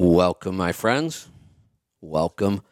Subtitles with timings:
[0.00, 1.26] Welcome, my friends.
[2.00, 2.62] Welcome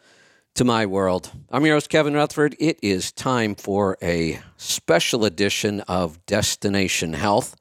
[0.54, 1.33] to my world.
[1.50, 2.54] I'm your host, Kevin Rutherford.
[2.60, 7.57] It is time for a special edition of Destination Health.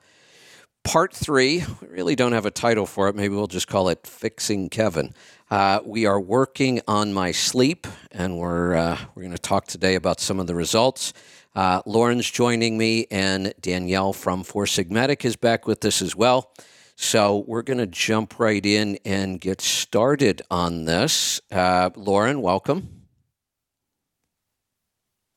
[0.83, 1.63] Part three.
[1.81, 3.15] We really don't have a title for it.
[3.15, 5.15] Maybe we'll just call it Fixing Kevin.
[5.49, 9.95] Uh, we are working on my sleep, and we're uh, we're going to talk today
[9.95, 11.11] about some of the results.
[11.55, 16.53] Uh, Lauren's joining me, and Danielle from Four Sigmatic is back with us as well.
[16.95, 21.41] So we're going to jump right in and get started on this.
[21.51, 23.05] Uh, Lauren, welcome.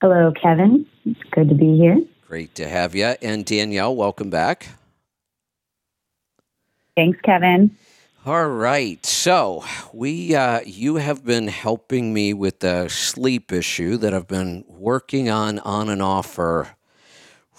[0.00, 0.86] Hello, Kevin.
[1.04, 1.98] It's good to be here.
[2.26, 3.06] Great to have you.
[3.22, 4.68] And Danielle, welcome back.
[6.94, 7.76] Thanks, Kevin.
[8.24, 9.04] All right.
[9.06, 14.64] So we, uh, you have been helping me with the sleep issue that I've been
[14.68, 16.68] working on on and off for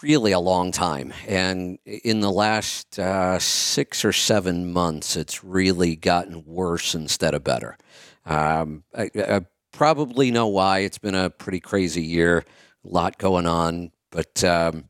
[0.01, 1.13] really a long time.
[1.27, 7.43] And in the last uh, six or seven months, it's really gotten worse instead of
[7.43, 7.77] better.
[8.25, 9.41] Um, I, I
[9.71, 10.79] probably know why.
[10.79, 12.45] It's been a pretty crazy year,
[12.85, 14.89] a lot going on, but um,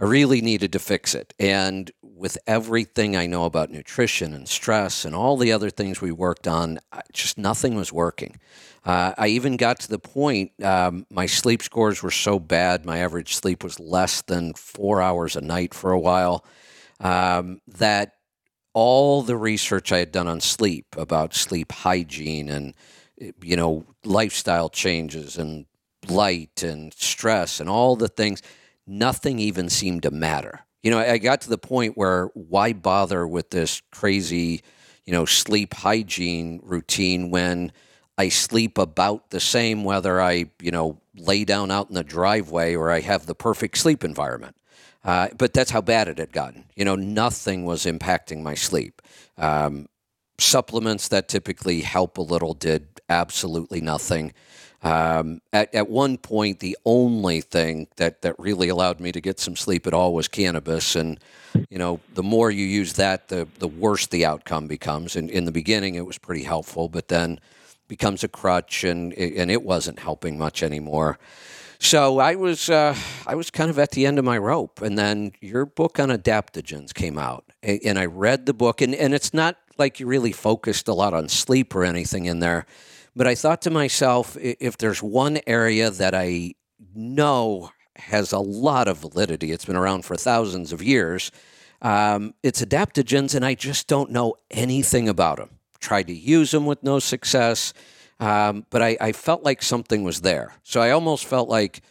[0.00, 1.34] I really needed to fix it.
[1.38, 6.12] And with everything I know about nutrition and stress and all the other things we
[6.12, 6.78] worked on,
[7.12, 8.38] just nothing was working.
[8.86, 12.98] Uh, I even got to the point, um, my sleep scores were so bad, my
[12.98, 16.44] average sleep was less than four hours a night for a while,
[17.00, 18.12] um, that
[18.74, 22.74] all the research I had done on sleep about sleep hygiene and,
[23.42, 25.66] you know, lifestyle changes and
[26.08, 28.40] light and stress and all the things,
[28.86, 30.60] nothing even seemed to matter.
[30.84, 34.62] You know, I got to the point where why bother with this crazy,
[35.04, 37.72] you know, sleep hygiene routine when
[38.18, 42.74] I sleep about the same whether I, you know, lay down out in the driveway
[42.74, 44.56] or I have the perfect sleep environment.
[45.04, 46.64] Uh, but that's how bad it had gotten.
[46.74, 49.02] You know, nothing was impacting my sleep.
[49.38, 49.88] Um,
[50.38, 54.32] supplements that typically help a little did absolutely nothing.
[54.82, 59.38] Um, at, at one point, the only thing that, that really allowed me to get
[59.38, 60.96] some sleep at all was cannabis.
[60.96, 61.20] And,
[61.70, 65.16] you know, the more you use that, the, the worse the outcome becomes.
[65.16, 67.40] And in the beginning, it was pretty helpful, but then
[67.88, 71.18] becomes a crutch and, and it wasn't helping much anymore.
[71.78, 74.98] So I was uh, I was kind of at the end of my rope, and
[74.98, 79.34] then your book on adaptogens came out, and I read the book, and, and it's
[79.34, 82.64] not like you really focused a lot on sleep or anything in there
[83.16, 86.54] but I thought to myself, if there's one area that I
[86.94, 91.32] know has a lot of validity, it's been around for thousands of years,
[91.80, 95.55] um, it's adaptogens, and I just don't know anything about them.
[95.80, 97.72] Tried to use them with no success,
[98.20, 100.54] um, but I, I, felt like something was there.
[100.62, 101.82] So I almost felt like,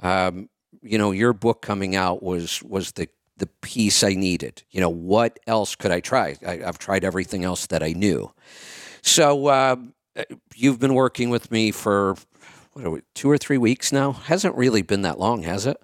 [0.00, 0.48] um,
[0.82, 3.08] you know, your book coming out was was the
[3.38, 4.62] the piece I needed.
[4.70, 6.36] You know, what else could I try?
[6.46, 8.32] I, have tried everything else that I knew.
[9.02, 9.76] So uh,
[10.16, 10.24] uh,
[10.54, 12.16] you've been working with me for
[12.72, 14.12] what are we, two or three weeks now.
[14.12, 15.80] Hasn't really been that long, has it?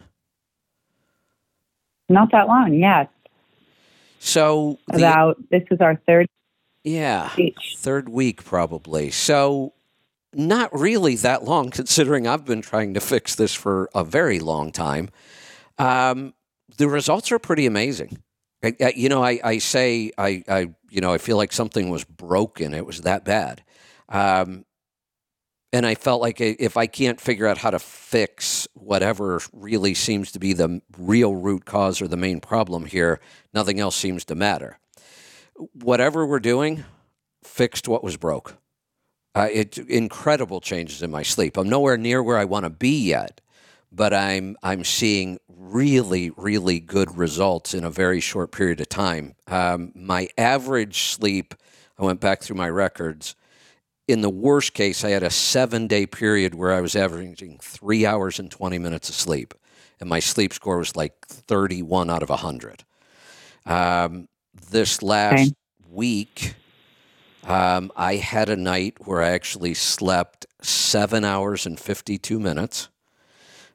[2.08, 3.06] Not that long, yeah.
[4.18, 6.28] So the, about this is our third.
[6.86, 7.34] Yeah,
[7.78, 9.10] third week probably.
[9.10, 9.74] So
[10.32, 14.70] not really that long, considering I've been trying to fix this for a very long
[14.70, 15.10] time.
[15.78, 16.32] Um,
[16.76, 18.22] the results are pretty amazing.
[18.62, 22.04] I, you know, I, I say I, I, you know, I feel like something was
[22.04, 22.72] broken.
[22.72, 23.64] It was that bad.
[24.08, 24.64] Um,
[25.72, 30.30] and I felt like if I can't figure out how to fix whatever really seems
[30.32, 33.20] to be the real root cause or the main problem here,
[33.52, 34.78] nothing else seems to matter.
[35.72, 36.84] Whatever we're doing,
[37.44, 38.56] fixed what was broke.
[39.34, 41.56] Uh, it incredible changes in my sleep.
[41.56, 43.40] I'm nowhere near where I want to be yet,
[43.92, 49.34] but I'm I'm seeing really really good results in a very short period of time.
[49.46, 51.54] Um, my average sleep,
[51.98, 53.36] I went back through my records
[54.08, 58.06] in the worst case, I had a seven day period where I was averaging three
[58.06, 59.54] hours and 20 minutes of sleep.
[59.98, 62.84] And my sleep score was like 31 out of 100.
[63.64, 64.28] Um,
[64.70, 65.52] this last okay.
[65.90, 66.54] week,
[67.44, 72.88] um, I had a night where I actually slept seven hours and 52 minutes.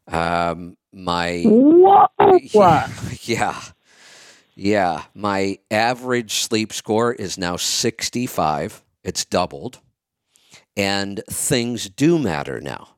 [0.07, 1.43] Um, my.
[2.53, 2.89] Yeah,
[3.23, 3.61] yeah.
[4.55, 5.03] Yeah.
[5.13, 8.83] My average sleep score is now 65.
[9.03, 9.79] It's doubled.
[10.75, 12.89] And things do matter now.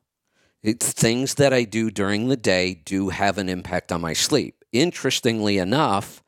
[0.64, 4.64] Things that I do during the day do have an impact on my sleep.
[4.72, 6.23] Interestingly enough,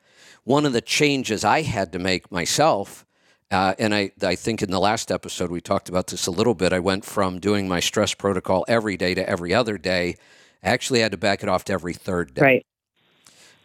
[0.47, 3.05] one of the changes I had to make myself,
[3.51, 6.55] uh, and I, I think in the last episode we talked about this a little
[6.55, 6.71] bit.
[6.71, 10.15] I went from doing my stress protocol every day to every other day.
[10.63, 12.41] I actually had to back it off to every third day.
[12.41, 12.65] Right.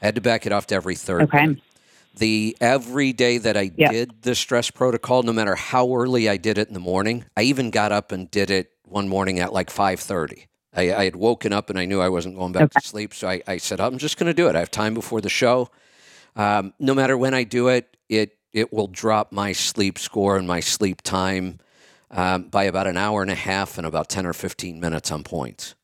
[0.03, 1.47] I had to back it off to every third okay.
[1.55, 1.63] day.
[2.17, 3.93] the every day that I Yeah.
[3.93, 7.43] did the stress protocol, no matter how early I did it in the morning, I
[7.43, 10.49] even got up and did it one morning at like five thirty.
[10.75, 13.29] I, I had woken up and I knew I wasn't going back to sleep, so
[13.29, 14.57] I, I said, "I'm just going to do it.
[14.57, 15.71] I have time before the show.
[16.37, 20.47] Um, no matter when I do it, it it will drop my sleep score and
[20.47, 21.59] my sleep time
[22.11, 25.23] um, by about an hour and a half and about ten or fifteen minutes on
[25.25, 25.75] points.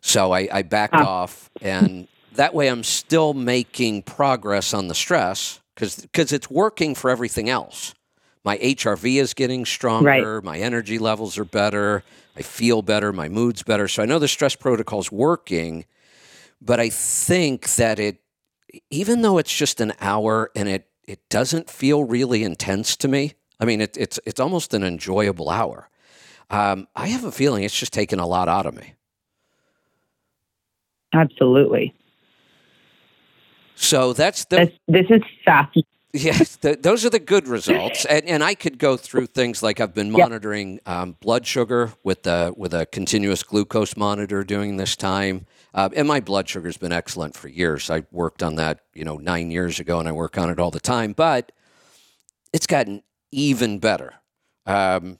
[0.00, 1.06] So I, I backed Ah.
[1.06, 7.10] off, and that way I'm still making progress on the stress because it's working for
[7.10, 7.94] everything else.
[8.44, 10.40] My HRV is getting stronger.
[10.42, 12.02] My energy levels are better.
[12.36, 13.12] I feel better.
[13.12, 13.86] My mood's better.
[13.86, 15.84] So I know the stress protocol is working,
[16.60, 18.18] but I think that it,
[18.90, 23.32] even though it's just an hour and it it doesn't feel really intense to me.
[23.60, 25.88] I mean, it, it's it's almost an enjoyable hour.
[26.50, 28.94] Um, I have a feeling it's just taken a lot out of me.
[31.12, 31.94] Absolutely.
[33.74, 35.88] So that's the This, this is fascinating.
[36.14, 39.80] Yes, th those are the good results, and and I could go through things like
[39.80, 44.94] I've been monitoring um, blood sugar with the with a continuous glucose monitor during this
[44.94, 47.90] time, uh, and my blood sugar's been excellent for years.
[47.90, 50.70] I worked on that, you know, nine years ago, and I work on it all
[50.70, 51.12] the time.
[51.12, 51.52] But
[52.52, 54.14] it's gotten even better.
[54.66, 55.18] Um,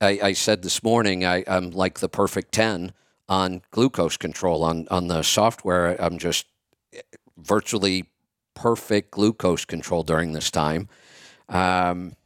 [0.00, 2.92] I, I said this morning I, I'm like the perfect ten
[3.28, 6.00] on glucose control on on the software.
[6.00, 6.46] I'm just
[7.36, 8.08] virtually
[8.54, 10.88] perfect glucose control during this time.
[11.48, 12.16] Um,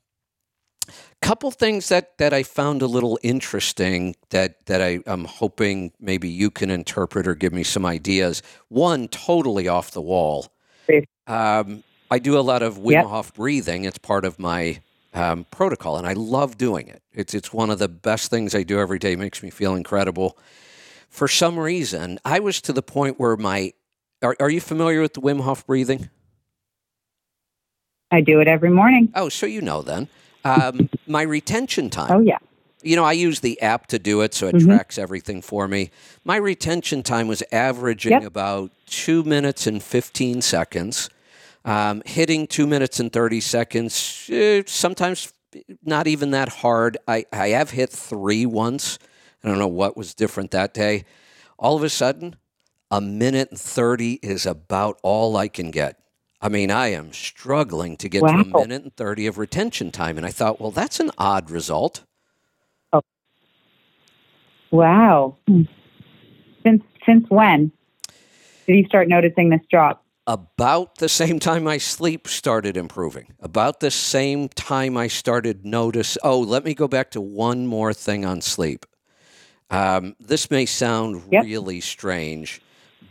[1.22, 6.28] couple things that, that I found a little interesting that that I, I'm hoping maybe
[6.28, 8.42] you can interpret or give me some ideas.
[8.68, 10.52] One, totally off the wall.
[11.28, 13.06] Um, I do a lot of Wim Yep.
[13.06, 13.84] Hof breathing.
[13.84, 14.80] It's part of my
[15.14, 17.02] um, protocol, and I love doing it.
[17.12, 19.14] It's it's one of the best things I do every day.
[19.14, 20.36] Makes me feel incredible.
[21.08, 23.72] For some reason, I was to the point where my
[24.22, 26.10] are, are you familiar with the Wim Hof breathing?
[28.10, 29.10] I do it every morning.
[29.14, 30.08] Oh, so you know then.
[30.44, 32.10] Um, my retention time.
[32.12, 32.38] Oh, yeah.
[32.82, 34.64] You know, I use the app to do it, so it Mhm.
[34.66, 35.90] tracks everything for me.
[36.24, 38.24] My retention time was averaging Yep.
[38.24, 41.08] about two minutes and 15 seconds,
[41.64, 45.32] um, hitting two minutes and 30 seconds, eh, sometimes
[45.84, 46.98] not even that hard.
[47.06, 48.98] I, I have hit three once.
[49.44, 51.04] I don't know what was different that day.
[51.58, 52.34] All of a sudden,
[52.90, 56.01] a minute and 30 is about all I can get.
[56.42, 60.16] I mean, I am struggling to get to a minute and 30 of retention time.
[60.16, 62.02] And I thought, well, that's an odd result.
[62.92, 63.02] Oh.
[64.72, 65.36] Wow.
[66.64, 67.72] Since since when
[68.66, 70.04] did you start noticing this drop?
[70.28, 76.16] about the same time my sleep started improving about the same time i started notice
[76.22, 78.86] oh let me go back to one more thing on sleep
[79.70, 81.42] um, this may sound Yep.
[81.42, 82.62] really strange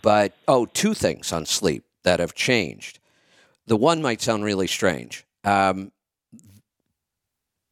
[0.02, 3.01] but oh two things on sleep that have changed
[3.72, 5.92] the one might sound really strange um,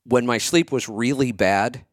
[0.05, 1.85] when my sleep was really bad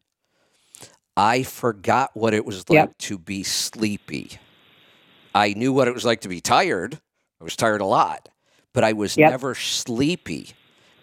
[1.17, 2.97] i forgot what it was like Yep.
[2.99, 4.39] to be sleepy
[5.35, 6.99] i knew what it was like to be tired
[7.39, 8.29] I was tired a lot,
[8.73, 9.29] but I was Yep.
[9.29, 10.51] never sleepy.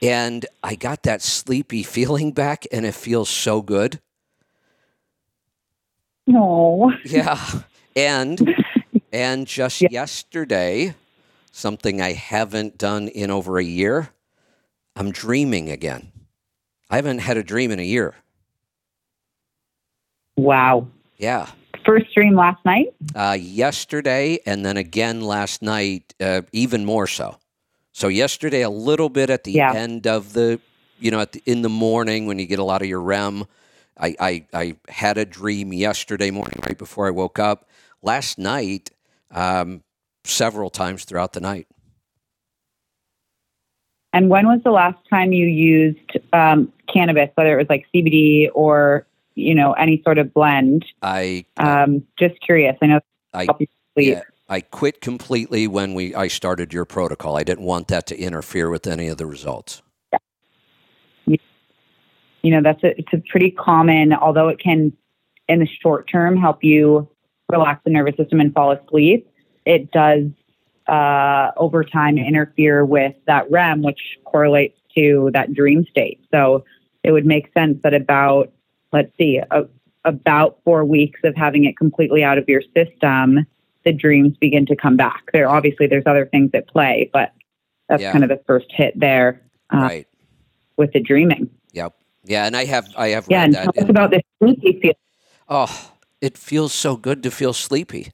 [0.02, 4.00] And I got that sleepy feeling back, and it feels so good.
[6.26, 6.92] No.
[7.04, 7.38] Yeah.
[7.96, 8.42] And
[9.12, 9.88] and just Yeah.
[9.90, 10.94] yesterday,
[11.54, 14.10] something I haven't done in over a year,
[14.96, 16.10] I'm dreaming again.
[16.90, 18.14] I haven't had a dream in a year.
[20.37, 20.88] Wow.
[21.16, 21.50] Yeah.
[21.87, 22.94] First dream last night.
[23.14, 27.37] Uh, yesterday, and then again last night, uh, even more so.
[27.92, 29.73] So yesterday, a little bit at the Yeah.
[29.73, 30.61] end of the,
[30.99, 33.44] you know, at the, in the morning when you get a lot of your REM.
[33.96, 37.68] I, I I had a dream yesterday morning right before I woke up.
[38.02, 38.90] Last night,
[39.30, 39.84] um,
[40.25, 41.66] several times throughout the night.
[44.12, 48.49] And when was the last time you used um, cannabis, whether it was like CBD
[48.54, 50.85] or you know any sort of blend?
[51.02, 52.76] I Um, just curious.
[52.81, 53.00] I know
[53.33, 54.09] I help you sleep.
[54.09, 57.37] yeah, I quit completely when we I started your protocol.
[57.37, 59.83] I didn't want that to interfere with any of the results.
[61.26, 64.93] you know that's a, it's a pretty common although it can
[65.49, 67.09] in the short term help you
[67.50, 69.26] relax the nervous system and fall asleep
[69.64, 70.25] it does
[70.87, 76.64] uh, over time interfere with that rem which correlates to that dream state so
[77.02, 78.52] it would make sense that about
[78.92, 79.62] let's see a,
[80.04, 83.47] about four weeks of having it completely out of your system
[83.85, 87.33] the dreams begin to come back there obviously there's other things at play but
[87.88, 88.12] that's Yeah.
[88.12, 89.40] kind of the first hit there
[89.73, 90.06] uh, right.
[90.76, 91.92] with the dreaming Yep.
[92.26, 93.75] Yeah, and I have I have yeah read and that.
[93.75, 94.94] tell us about this sleepy feel
[95.49, 95.90] Oh,
[96.23, 98.12] it feels so good to feel sleepy.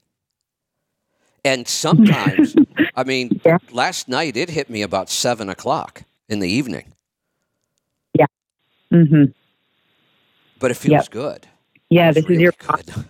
[1.43, 2.55] And sometimes,
[2.95, 3.57] I mean, Yeah.
[3.71, 6.93] last night it hit me about seven o'clock in the evening,
[8.17, 8.27] Yeah.
[8.93, 9.31] Mm-hmm.
[10.59, 11.09] but it feels Yep.
[11.09, 11.47] good.
[11.89, 12.85] Yeah, It's this is your good.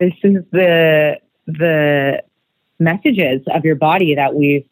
[0.00, 2.22] this is the the
[2.78, 4.66] messages of your body that we've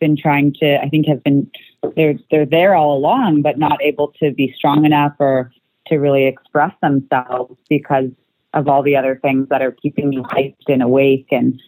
[0.00, 1.50] been trying to I think have been
[1.96, 5.50] they're they're there all along but not able to be strong enough or
[5.86, 8.10] to really express themselves because
[8.56, 11.60] of all the other things that are keeping you hyped and awake and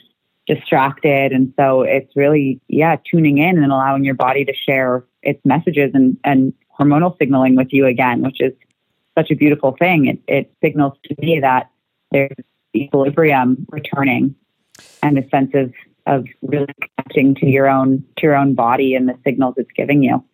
[0.47, 5.40] distracted and so it's really yeah tuning in and allowing your body to share its
[5.45, 8.52] messages and and hormonal signaling with you again which is
[9.16, 11.71] such a beautiful thing it, it signals to me that
[12.11, 12.35] there's
[12.75, 14.35] equilibrium returning
[15.02, 15.73] and a sense of
[16.09, 20.02] of really connecting to your own to your own body and the signals it's giving
[20.02, 20.25] you.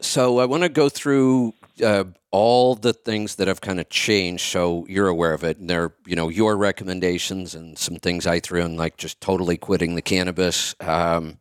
[0.00, 4.44] So I want to go through uh, all the things that have kind of changed,
[4.44, 5.58] so you're aware of it.
[5.58, 9.56] And they're, you know, your recommendations and some things I threw in, like just totally
[9.56, 10.74] quitting the cannabis.
[10.80, 11.38] Um,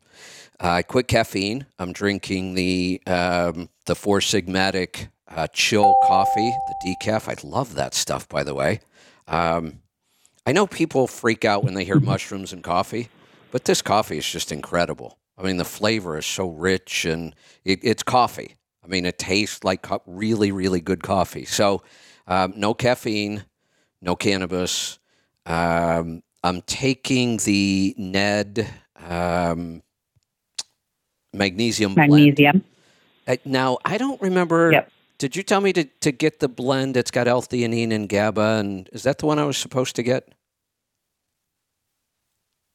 [0.60, 1.66] I quit caffeine.
[1.78, 7.28] I'm drinking the um, the Four Sigmatic uh, Chill Coffee, the decaf.
[7.28, 8.80] I love that stuff, by the way.
[9.28, 9.82] Um,
[10.46, 13.10] I know people freak out when they hear mushrooms and coffee,
[13.52, 15.18] but this coffee is just incredible.
[15.38, 18.56] I mean, the flavor is so rich and it, it's coffee.
[18.84, 21.46] I mean, it tastes like co- really, really good coffee.
[21.46, 21.84] So,
[22.28, 23.46] um, no caffeine,
[24.02, 25.00] no cannabis.
[25.46, 29.82] Um, I'm taking the Ned um,
[31.34, 32.12] magnesium blend.
[32.12, 32.64] Magnesium.
[33.28, 34.72] Uh, now, I don't remember.
[34.72, 34.92] Yep.
[35.18, 36.98] Did you tell me to, to get the blend?
[36.98, 40.34] It's got L-theanine and GABA, and is that the one I was supposed to get?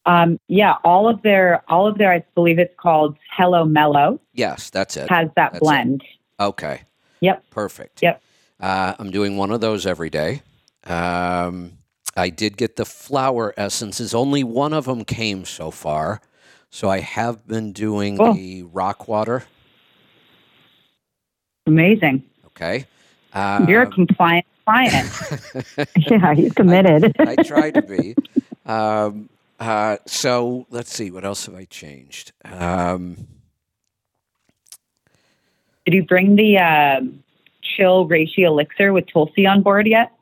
[0.09, 4.71] Um, yeah, all of their all of their I believe it's called Hello Mellow Yes,
[4.71, 5.09] that's it.
[5.11, 5.61] has that That's it.
[5.61, 6.03] blend.
[6.41, 6.81] Okay.
[7.21, 7.45] Yep.
[7.51, 8.03] Perfect.
[8.03, 8.23] Yep.
[8.59, 10.41] Uh, I'm doing one of those every day.
[10.85, 11.73] Um,
[12.17, 14.15] I did get the flower essences.
[14.15, 16.21] Only one of them came so far.
[16.71, 18.33] So I have been doing Cool.
[18.35, 19.45] the rock water.
[21.67, 22.23] Amazing.
[22.47, 22.87] Okay.
[23.69, 25.11] You're a Um, compliant client.
[26.11, 27.15] yeah, he's committed.
[27.21, 28.17] I try to be.
[28.67, 31.11] Um, uh, so let's see.
[31.11, 32.33] What else have I changed?
[32.45, 33.27] Um,
[35.85, 37.23] Did you bring the um
[37.63, 40.13] chill reishi elixir with Tulsi on board yet?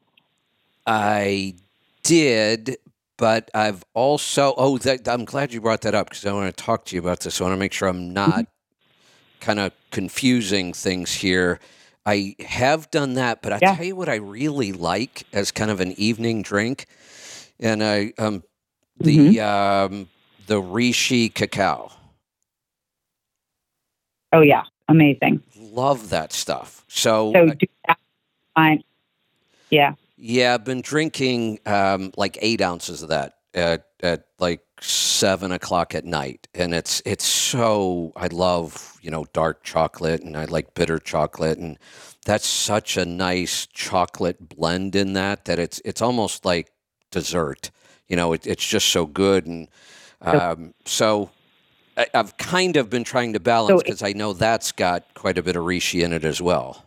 [0.86, 1.54] I
[2.02, 2.76] did,
[3.18, 4.54] but I've also.
[4.56, 7.00] Oh, that, I'm glad you brought that up because I want to talk to you
[7.02, 7.40] about this.
[7.40, 8.46] I want to make sure I'm not
[9.40, 11.60] kind of confusing things here.
[12.04, 13.74] I have done that, but I Yeah.
[13.76, 16.86] tell you what I really like as kind of an evening drink,
[17.58, 18.44] and I um
[19.00, 20.08] the um
[20.46, 21.90] the Reishi cacao.
[24.32, 25.42] Oh yeah, amazing.
[25.58, 26.84] Love that stuff.
[26.88, 27.98] So, So uh, do that.
[28.54, 28.84] Fine.
[29.70, 29.94] Yeah.
[30.16, 35.94] Yeah, I've been drinking um, like eight ounces of that at, at like seven o'clock
[35.94, 40.74] at night, and it's it's so I love you know dark chocolate and I like
[40.74, 41.78] bitter chocolate, and
[42.24, 46.72] that's such a nice chocolate blend in that that it's it's almost like
[47.10, 47.70] dessert.
[48.08, 49.68] You know, it, it's just so good, and
[50.22, 51.30] um, so
[51.96, 55.38] I, I've kind of been trying to balance So because I know that's got quite
[55.38, 56.84] a bit of reishi in it as well.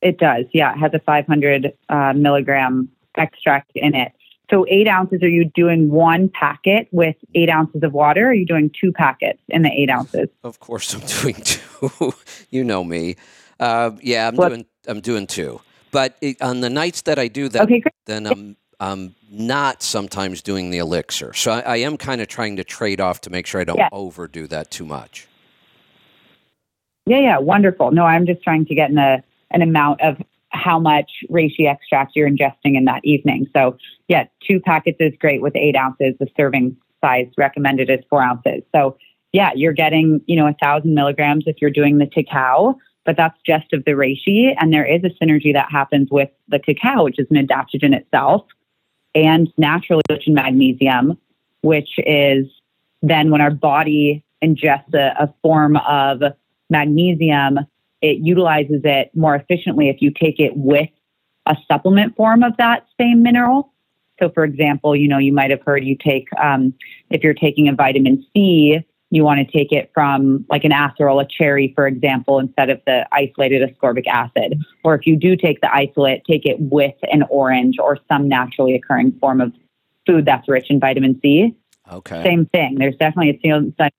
[0.00, 0.44] It does.
[0.52, 4.12] Yeah, it has a 500 uh, milligram extract in it.
[4.50, 5.22] So eight ounces.
[5.22, 8.26] Are you doing one packet with eight ounces of water?
[8.26, 10.28] Or are you doing two packets in the eight ounces?
[10.42, 12.12] Of course, I'm doing two.
[12.50, 13.16] you know me.
[13.58, 14.66] Uh, yeah, I'm doing.
[14.86, 15.60] I'm doing two.
[15.90, 20.42] But it, on the nights that I do that, Okay, then I'm I'm not sometimes
[20.42, 21.32] doing the elixir.
[21.32, 23.78] So I, I am kind of trying to trade off to make sure I don't
[23.78, 23.88] Yeah.
[23.92, 25.26] overdo that too much.
[27.06, 27.90] Yeah, yeah, wonderful.
[27.90, 30.16] No, I'm just trying to get in a, an amount of
[30.48, 33.46] how much reishi extract you're ingesting in that evening.
[33.52, 33.76] So,
[34.08, 36.14] yeah, two packets is great with eight ounces.
[36.18, 38.62] The serving size recommended is four ounces.
[38.74, 38.96] So,
[39.32, 43.38] yeah, you're getting, you know, a thousand milligrams if you're doing the cacao, but that's
[43.44, 44.54] just of the reishi.
[44.58, 48.46] And there is a synergy that happens with the cacao, which is an adaptogen itself,
[49.14, 51.18] and naturally rich in magnesium,
[51.62, 52.46] which is
[53.02, 56.22] then when our body ingests a, a form of
[56.70, 57.58] magnesium,
[58.00, 60.88] it utilizes it more efficiently if you take it with
[61.46, 63.72] a supplement form of that same mineral.
[64.20, 66.74] So, for example, you know, you might have heard you take, um,
[67.10, 68.80] if you're taking a vitamin C,
[69.14, 73.06] you want to take it from like an acerola cherry, for example, instead of the
[73.12, 74.60] isolated ascorbic acid.
[74.82, 78.74] Or if you do take the isolate, take it with an orange or some naturally
[78.74, 79.52] occurring form of
[80.06, 81.54] food that's rich in vitamin C
[81.92, 82.22] Okay.
[82.24, 82.76] same thing.
[82.78, 83.92] There's definitely a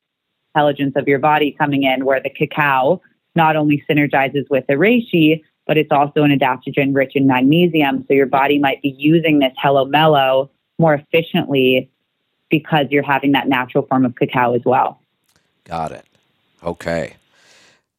[0.55, 3.01] intelligence of your body coming in where the cacao
[3.35, 8.05] not only synergizes with the reishi, but it's also an adaptogen rich in magnesium.
[8.07, 11.89] So your body might be using this Hello Mellow more efficiently
[12.49, 14.99] because you're having that natural form of cacao as well.
[15.65, 16.05] Got it.
[16.63, 17.15] Okay.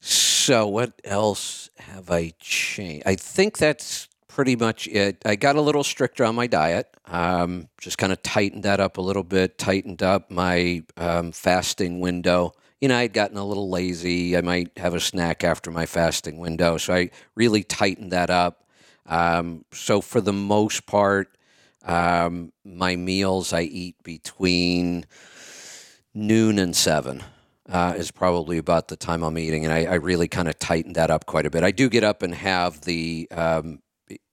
[0.00, 3.04] So what else have I changed?
[3.06, 5.20] I think that's pretty much it.
[5.24, 6.96] I got a little stricter on my diet.
[7.06, 9.58] Um, just kind of tightened that up a little bit.
[9.58, 12.52] Tightened up my um, fasting window.
[12.80, 14.36] You know, I'd gotten a little lazy.
[14.36, 18.64] I might have a snack after my fasting window, so I really tightened that up.
[19.06, 21.36] Um, so for the most part,
[21.84, 25.06] um, my meals I eat between
[26.14, 27.24] noon and seven
[27.68, 30.96] uh, is probably about the time I'm eating, and I, I really kind of tightened
[30.96, 31.64] that up quite a bit.
[31.64, 33.80] I do get up and have the um,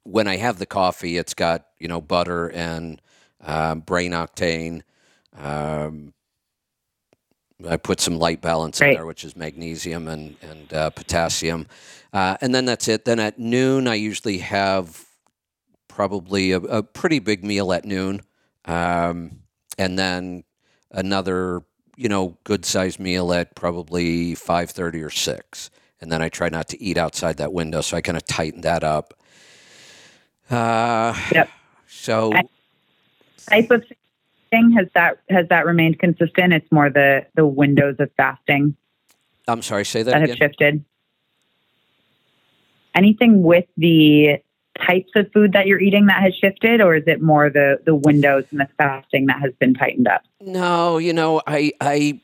[0.04, 3.02] when I have the coffee, it's got you know butter and
[3.42, 4.82] um, brain octane.
[5.36, 6.14] Um,
[7.68, 11.68] I put some LyteBalance in there, which is magnesium and and uh, potassium,
[12.12, 13.06] uh, and then that's it.
[13.06, 15.06] Then at noon, I usually have
[15.88, 18.22] probably a, a pretty big meal at noon,
[18.66, 19.40] um,
[19.78, 20.44] and then
[20.92, 21.64] another
[21.96, 25.70] you know, good sized meal at probably five thirty or six,
[26.02, 27.82] and then I try not to eat outside that window.
[27.82, 29.14] So I kind of tighten that up.
[30.50, 31.50] Uh, yep.
[31.88, 32.34] So
[33.50, 33.84] type of
[34.50, 36.54] thing has that has that remained consistent?
[36.54, 38.76] It's more the the windows of fasting.
[39.48, 39.86] I'm sorry.
[39.86, 40.30] Say that, that again.
[40.30, 40.86] have shifted.
[42.96, 44.38] Anything with the
[44.80, 47.96] types of food that you're eating that has shifted, or is it more the the
[47.96, 50.24] windows and the fasting that has been tightened up?
[50.42, 52.20] No, you know, I I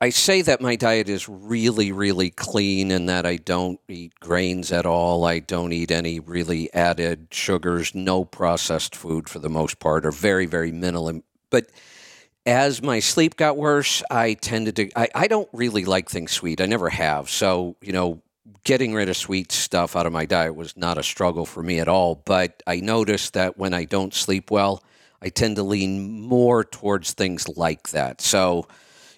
[0.00, 4.72] I say that my diet is really really clean and that I don't eat grains
[4.72, 5.24] at all.
[5.24, 10.12] I don't eat any really added sugars, no processed food for the most part, or
[10.12, 11.22] very very minimal.
[11.50, 11.66] But
[12.46, 14.90] as my sleep got worse, I tended to.
[14.96, 16.60] I, I don't really like things sweet.
[16.60, 17.28] I never have.
[17.28, 18.22] So you know,
[18.64, 21.80] getting rid of sweet stuff out of my diet was not a struggle for me
[21.80, 22.14] at all.
[22.24, 24.82] But I noticed that when I don't sleep well,
[25.22, 28.20] I tend to lean more towards things like that.
[28.20, 28.66] So,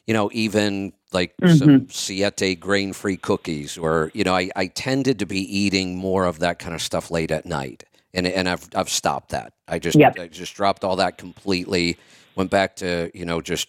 [0.06, 1.56] you know, even like mm-hmm.
[1.56, 6.25] some Siete grain free cookies, or, you know, I, I tended to be eating more
[6.25, 7.84] of that kind of stuff late at night.
[8.14, 9.52] And, and I've, I've stopped that.
[9.69, 10.19] I just, yep.
[10.19, 11.99] I just dropped all that completely.
[12.34, 13.69] Went back to, you know, just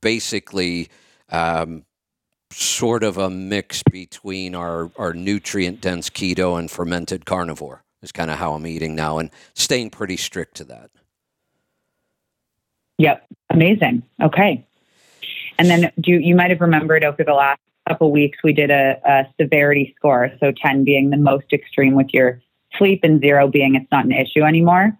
[0.00, 0.88] basically
[1.30, 1.84] um,
[2.50, 8.30] sort of a mix between our, our nutrient dense keto and fermented carnivore is kind
[8.30, 10.90] of how I'm eating now and staying pretty strict to that.
[12.98, 13.26] Yep.
[13.50, 14.02] Amazing.
[14.22, 14.66] Okay.
[15.58, 18.70] And then do you, you might have remembered over the last couple weeks we did
[18.70, 20.30] a, a severity score.
[20.40, 22.40] So 10 being the most extreme with your
[22.76, 24.96] sleep and zero being it's not an issue anymore.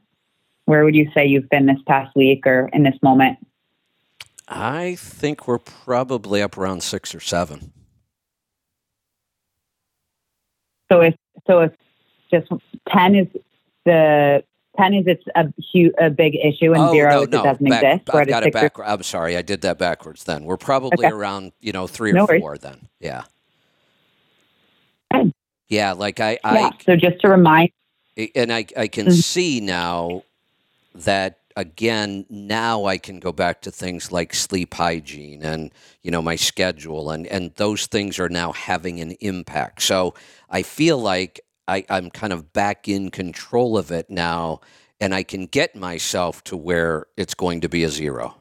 [0.65, 3.39] Where would you say you've been this past week or in this moment?
[4.49, 7.73] I think we're probably up around six or seven.
[10.91, 11.15] So if
[11.47, 11.73] so if
[12.31, 12.51] just
[12.89, 13.27] ten is
[13.85, 14.43] the
[14.77, 17.41] ten is it's a huge a big issue and oh, zero no, is no.
[17.41, 18.15] it doesn't Back, exist.
[18.15, 18.77] I've got it back.
[18.83, 20.25] I'm sorry, I did that backwards.
[20.25, 21.15] Then we're probably okay.
[21.15, 22.57] around you know three or no four.
[22.57, 23.25] Then yeah.
[25.15, 25.33] Okay.
[25.69, 26.39] Yeah, like I, yeah.
[26.45, 27.71] I so just to remind,
[28.35, 29.15] and I I can mm-hmm.
[29.15, 30.23] see now
[30.95, 36.23] that again, now I can go back to things like sleep hygiene and you know
[36.23, 39.83] my schedule, and and those things are now having an impact.
[39.83, 40.15] So
[40.49, 44.61] I feel like I, I'm kind of back in control of it now,
[45.01, 48.37] and I can get myself to where it's going to be a zero.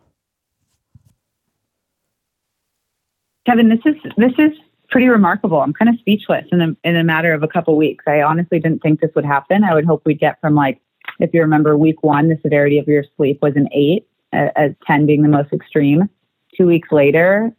[3.47, 4.51] Kevin, this is this is
[4.89, 5.60] pretty remarkable.
[5.60, 8.06] I'm kind of speechless in a, in a matter of a couple weeks.
[8.08, 9.63] I honestly didn't think this would happen.
[9.63, 10.80] I would hope we'd get from like
[11.19, 15.06] if you remember week one, the severity of your sleep was an eight, as 10
[15.06, 16.10] being the most extreme.
[16.56, 17.51] Two weeks later,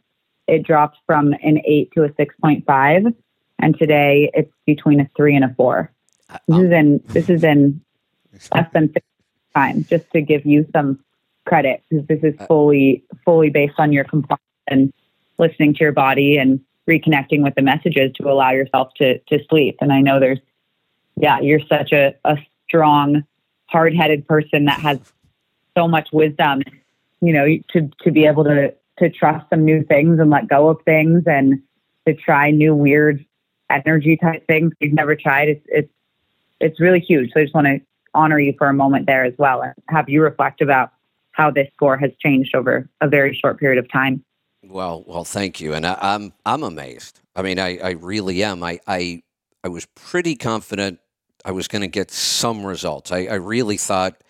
[0.47, 3.13] it dropped from an eight to a 6.5.
[3.59, 5.91] And today it's between a three and a four.
[6.47, 7.81] This is in, this is in
[8.53, 9.05] less than six
[9.53, 10.99] time, just to give you some
[11.45, 14.93] credit, because this is fully, fully based on your compliance and
[15.37, 19.77] listening to your body and reconnecting with the messages to allow yourself to, to sleep.
[19.81, 20.39] And I know there's,
[21.17, 23.23] yeah, you're such a, a strong
[23.69, 24.99] hard headed person that has
[25.77, 26.63] so much wisdom,
[27.21, 30.69] you know, to, to be able to, to trust some new things and let go
[30.69, 31.61] of things and
[32.07, 33.23] to try new weird
[33.69, 35.49] energy type things you've never tried.
[35.49, 35.93] It's, it's,
[36.59, 37.31] it's really huge.
[37.33, 37.79] So I just want to
[38.13, 40.91] honor you for a moment there as well and have you reflect about
[41.31, 44.23] how this score has changed over a very short period of time.
[44.63, 47.21] Well, well, thank you, and I, am I'm, I'm amazed.
[47.33, 48.61] I mean, I, I really am.
[48.61, 49.23] I, I
[49.63, 50.99] I was pretty confident
[51.45, 53.11] I was going to get some results.
[53.11, 54.21] I, I really thought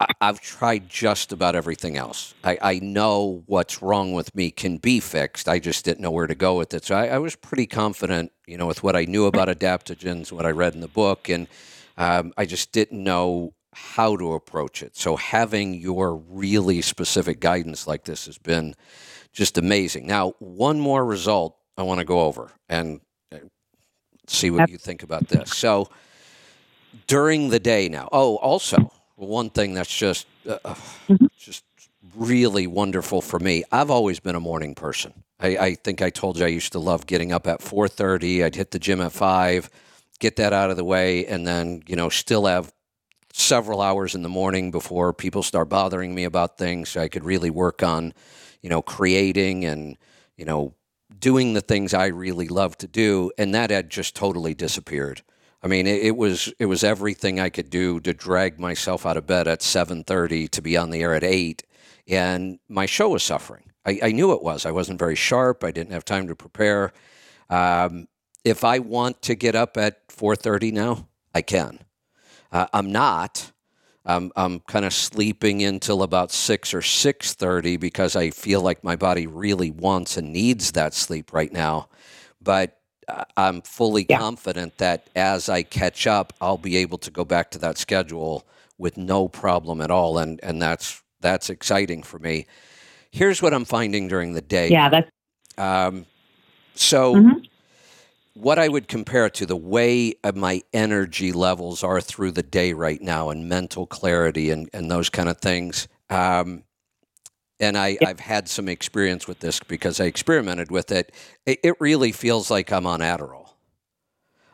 [0.00, 2.34] I, have tried just about everything else.
[2.42, 5.48] I, I, know what's wrong with me can be fixed.
[5.48, 6.84] I just didn't know where to go with it.
[6.84, 10.46] So I, I was pretty confident, you know, with what I knew about adaptogens, what
[10.46, 11.46] I read in the book, and
[11.96, 14.96] um, I just didn't know how to approach it.
[14.96, 18.74] So having your really specific guidance like this has been
[19.32, 20.06] just amazing.
[20.06, 23.00] Now, one more result I want to go over and
[24.26, 25.50] see what you think about this.
[25.56, 25.88] So
[27.06, 28.08] during the day now.
[28.12, 31.26] Oh, also one thing that's just uh, mm-hmm.
[31.38, 31.64] just
[32.16, 33.64] really wonderful for me.
[33.70, 35.12] I've always been a morning person.
[35.40, 38.44] I, I think I told you I used to love getting up at 4:30.
[38.44, 39.70] I'd hit the gym at five,
[40.18, 42.72] get that out of the way, and then you know still have
[43.32, 46.90] several hours in the morning before people start bothering me about things.
[46.90, 48.12] So I could really work on,
[48.60, 49.96] you know, creating and
[50.36, 50.74] you know
[51.22, 55.22] doing the things I really love to do, and that had just totally disappeared.
[55.62, 59.16] I mean, it, it, was it was everything I could do to drag myself out
[59.16, 61.62] of bed at seven thirty to be on the air at eight,
[62.06, 63.70] and my show was suffering.
[63.86, 64.66] I, I knew it was.
[64.66, 65.64] I wasn't very sharp.
[65.64, 66.92] I didn't have time to prepare.
[67.48, 68.08] Um,
[68.44, 71.78] if I want to get up at four thirty now, I can.
[72.50, 73.51] Uh, I'm not.
[74.04, 78.82] I'm, I'm kind of sleeping until about six or six thirty because I feel like
[78.82, 81.88] my body really wants and needs that sleep right now.
[82.40, 82.78] But
[83.36, 84.18] I'm fully yeah.
[84.18, 88.46] confident that as I catch up, I'll be able to go back to that schedule
[88.78, 92.46] with no problem at all, and and that's that's exciting for me.
[93.10, 94.70] Here's what I'm finding during the day.
[94.70, 95.10] Yeah, that's.
[95.58, 96.06] Um,
[96.74, 97.38] so, mm-hmm.
[98.34, 102.72] What I would compare it to the way my energy levels are through the day
[102.72, 105.88] right now, and mental clarity, and and those kind of things.
[106.10, 106.64] Um,
[107.60, 111.14] and I, I've had some experience with this because I experimented with it.
[111.46, 111.60] it.
[111.62, 113.50] It really feels like I'm on Adderall.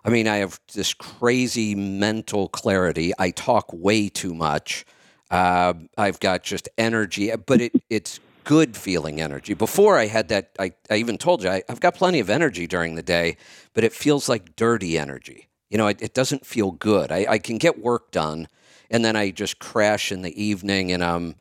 [0.05, 3.13] I mean, I have this crazy mental clarity.
[3.19, 4.85] I talk way too much.
[5.31, 9.53] Uh, I've got just energy, but it, it's good feeling energy.
[9.53, 12.67] Before I had that, I, I even told you I, have got plenty of energy
[12.67, 13.37] during the day,
[13.75, 15.51] but it feels like dirty energy.
[15.69, 17.13] You know, it, it doesn't feel good.
[17.13, 18.49] I, I can get work done,
[18.91, 21.35] and then I just crash in the evening and I'm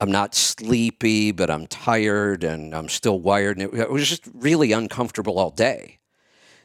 [0.00, 3.58] I'm not sleepy, but I'm tired and I'm still wired.
[3.58, 5.98] And it, it was just really uncomfortable all day.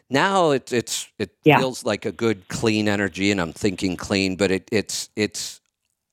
[0.10, 1.60] Now it, it's it yeah.
[1.60, 5.60] feels like a good clean energy, and I'm thinking clean, but it, it's it's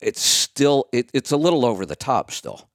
[0.00, 2.69] it's still it, it's a little over the top still.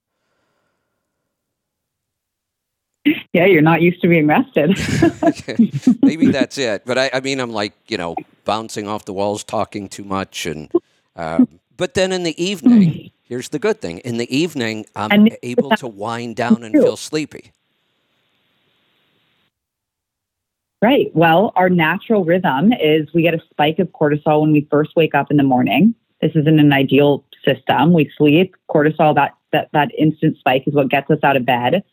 [3.34, 4.70] Yeah, you're not used to being rested.
[6.02, 6.84] Maybe that's it.
[6.86, 8.16] But I, I mean, I'm like you know
[8.46, 10.72] bouncing off the walls, talking too much, and
[11.18, 15.38] uh, but then in the evening Here's the good thing in the evening, I'm and
[15.42, 17.52] able to wind down and feel sleepy.
[20.80, 21.10] Right.
[21.16, 25.16] Well, our natural rhythm is we get a spike of cortisol when we first wake
[25.16, 25.96] up in the morning.
[26.22, 27.94] This isn't an ideal system.
[27.94, 31.84] We sleep, cortisol, that, that, that instant spike is what gets us out of bed.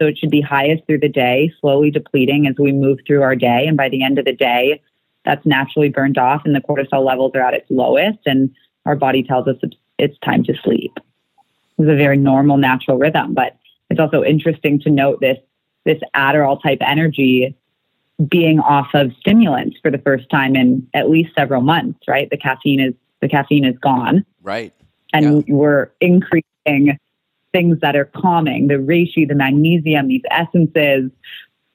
[0.00, 3.36] So it should be highest through the day, slowly depleting as we move through our
[3.36, 3.66] day.
[3.66, 4.80] And by the end of the day,
[5.24, 8.20] that's naturally burned off and the cortisol levels are at its lowest.
[8.24, 8.50] And
[8.86, 9.56] our body tells us
[9.98, 10.92] it's time to sleep.
[11.78, 13.34] It's a very normal, natural rhythm.
[13.34, 13.58] But
[13.90, 15.38] it's also interesting to note this
[15.84, 17.56] this Adderall type energy
[18.28, 22.00] being off of stimulants for the first time in at least several months.
[22.08, 24.24] Right, the caffeine is the caffeine is gone.
[24.42, 24.72] Right,
[25.12, 25.54] and yeah.
[25.54, 26.98] we're increasing
[27.52, 31.10] things that are calming, the reishi, the magnesium, these essences,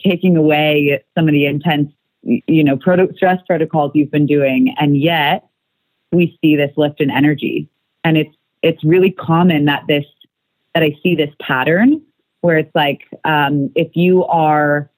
[0.03, 1.91] taking away some of the intense,
[2.23, 2.79] you know,
[3.15, 5.47] stress protocols you've been doing, and yet
[6.11, 7.69] we see this lift in energy.
[8.03, 10.05] And it's it's really common that this
[10.73, 12.01] that I see this pattern
[12.41, 14.89] where it's like um, if you are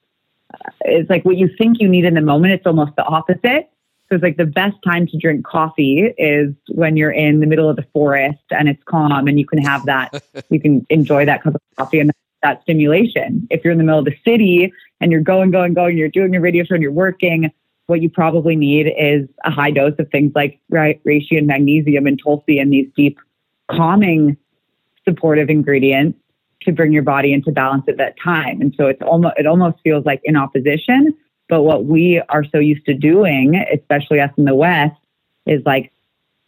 [0.82, 3.70] it's like what you think you need in the moment it's almost the opposite
[4.10, 7.70] so it's like the best time to drink coffee is when you're in the middle
[7.70, 11.44] of the forest and it's calm and you can have that you can enjoy that
[11.44, 12.12] cup of coffee and
[12.44, 15.98] that stimulation if you're in the middle of the city and you're going going going
[15.98, 17.52] you're doing your radio show and you're working
[17.88, 22.20] what you probably need is a high dose of things like reishi and magnesium and
[22.22, 23.18] tulsi and these deep
[23.70, 24.38] calming
[25.08, 26.20] supportive ingredients
[26.62, 28.62] to bring your body into balance at that time.
[28.62, 31.16] And so it's almost it almost feels like in opposition.
[31.50, 35.00] But what we are so used to doing, especially us in the West,
[35.46, 35.92] is like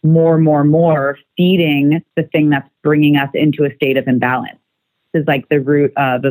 [0.02, 4.58] more, more, more feeding the thing that's bringing us into a state of imbalance.
[5.12, 6.24] This is like the root of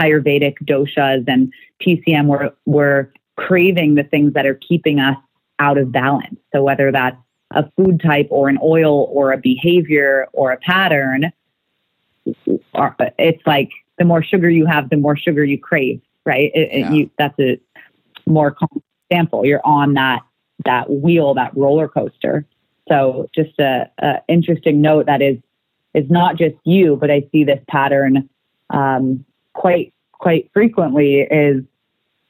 [0.00, 2.26] Ayurvedic doshas and TCM.
[2.26, 5.16] We're, we're craving the things that are keeping us
[5.58, 6.36] out of balance.
[6.52, 7.16] So whether that's
[7.52, 11.32] a food type or an oil or a behavior or a pattern,
[13.18, 16.50] it's like the more sugar you have, the more sugar you crave, right?
[16.54, 16.90] It, yeah.
[16.90, 17.60] it, you, that's a
[18.26, 18.56] more
[19.10, 19.44] example.
[19.44, 20.22] You're on that
[20.64, 22.46] that wheel, that roller coaster.
[22.88, 25.38] So just a, a interesting note that is
[25.94, 28.28] is not just you, but I see this pattern
[28.70, 31.20] um, quite quite frequently.
[31.20, 31.62] Is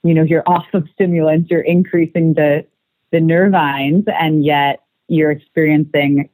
[0.03, 2.67] you know, you're off of stimulants, you're increasing the
[3.11, 6.29] the nervines, and yet you're experiencing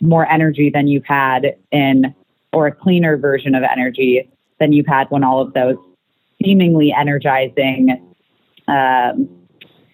[0.00, 2.14] more energy than you've had in,
[2.52, 4.28] or a cleaner version of energy
[4.60, 5.76] than you've had when all of those
[6.42, 8.07] seemingly energizing
[8.68, 9.28] um,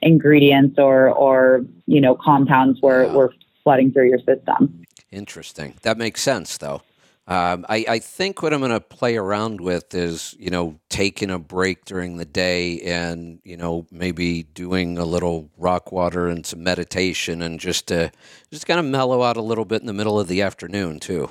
[0.02, 3.12] ingredients or or you know compounds were Yeah.
[3.12, 3.32] were
[3.62, 4.82] flooding through your system.
[5.10, 5.74] Interesting.
[5.82, 6.82] That makes sense, though.
[7.26, 11.30] Um, I, I think what I'm going to play around with is, you know, taking
[11.30, 16.44] a break during the day and, you know, maybe doing a little rock water and
[16.44, 18.10] some meditation and just to
[18.50, 21.30] just kind of mellow out a little bit in the middle of the afternoon too.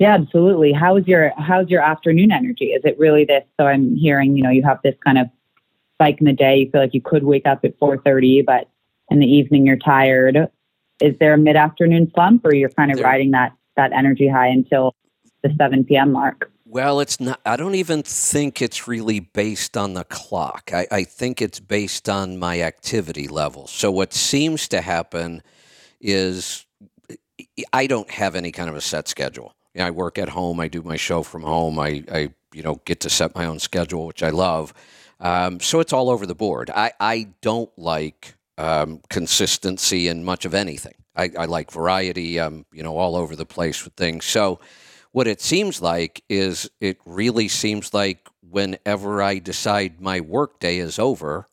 [0.00, 0.72] Yeah, absolutely.
[0.72, 2.72] How's your how's your afternoon energy?
[2.72, 3.44] Is it really this?
[3.60, 5.26] So I'm hearing, you know, you have this kind of
[5.94, 6.56] spike in the day.
[6.56, 8.66] You feel like you could wake up at 4:30, but
[9.10, 10.48] in the evening you're tired.
[11.02, 14.26] Is there a mid afternoon slump, or you're kind of There- riding that that energy
[14.26, 14.94] high until
[15.42, 16.12] the 7 p.m.
[16.12, 16.50] mark?
[16.64, 20.70] Well, it's not, I don't even think it's really based on the clock.
[20.72, 23.66] I, I think it's based on my activity level.
[23.66, 25.42] So, what seems to happen
[26.00, 26.64] is
[27.72, 29.52] I don't have any kind of a set schedule.
[29.78, 33.00] I work at home, I do my show from home, I, I you know, get
[33.00, 34.74] to set my own schedule, which I love.
[35.20, 36.70] Um, so, it's all over the board.
[36.70, 40.94] I, I don't like um, consistency in much of anything.
[41.14, 44.24] I, I like variety, um, you know, all over the place with things.
[44.24, 44.60] So,
[45.12, 50.98] what it seems like is it really seems like whenever I decide my workday is
[50.98, 51.48] over,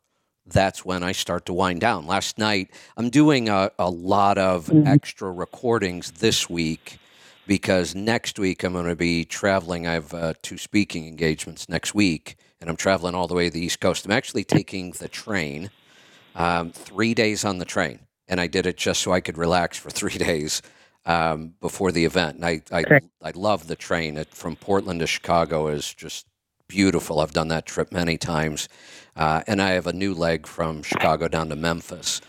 [0.46, 2.08] that's when I start to wind down.
[2.08, 4.88] Last night, I'm doing a, a lot of Mhm.
[4.88, 7.00] extra recordings this week
[7.48, 9.88] because next week I'm going to be traveling.
[9.88, 13.54] I have uh, two speaking engagements next week, and I'm traveling all the way to
[13.54, 14.06] the East Coast.
[14.06, 15.72] I'm actually taking the train,
[16.36, 19.78] um, three days on the train, and I did it just so I could relax
[19.78, 20.62] for three days
[21.06, 22.36] um, before the event.
[22.36, 23.00] And I, I.
[23.28, 24.18] I love the train.
[24.18, 26.28] It, from Portland to Chicago is just
[26.68, 27.20] beautiful.
[27.20, 28.70] I've done that trip many times.
[29.16, 32.22] Uh, and I have a new leg from Chicago down to Memphis.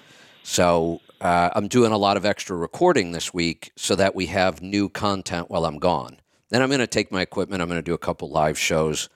[0.43, 4.63] So uh, I'm doing a lot of extra recording this week so that we have
[4.63, 6.19] new content while I'm gone.
[6.51, 7.61] Then I'm going to take my equipment.
[7.61, 9.09] I'm going to do a couple live shows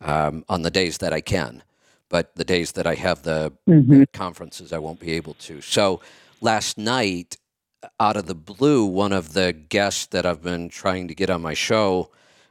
[0.00, 1.62] um, on the days that I can.
[2.10, 4.00] But the days that I have the Mm-hmm.
[4.00, 5.60] the conferences, I won't be able to.
[5.60, 6.00] So
[6.40, 7.38] last night,
[7.98, 11.42] out of the blue, one of the guests that I've been trying to get on
[11.42, 12.10] my show,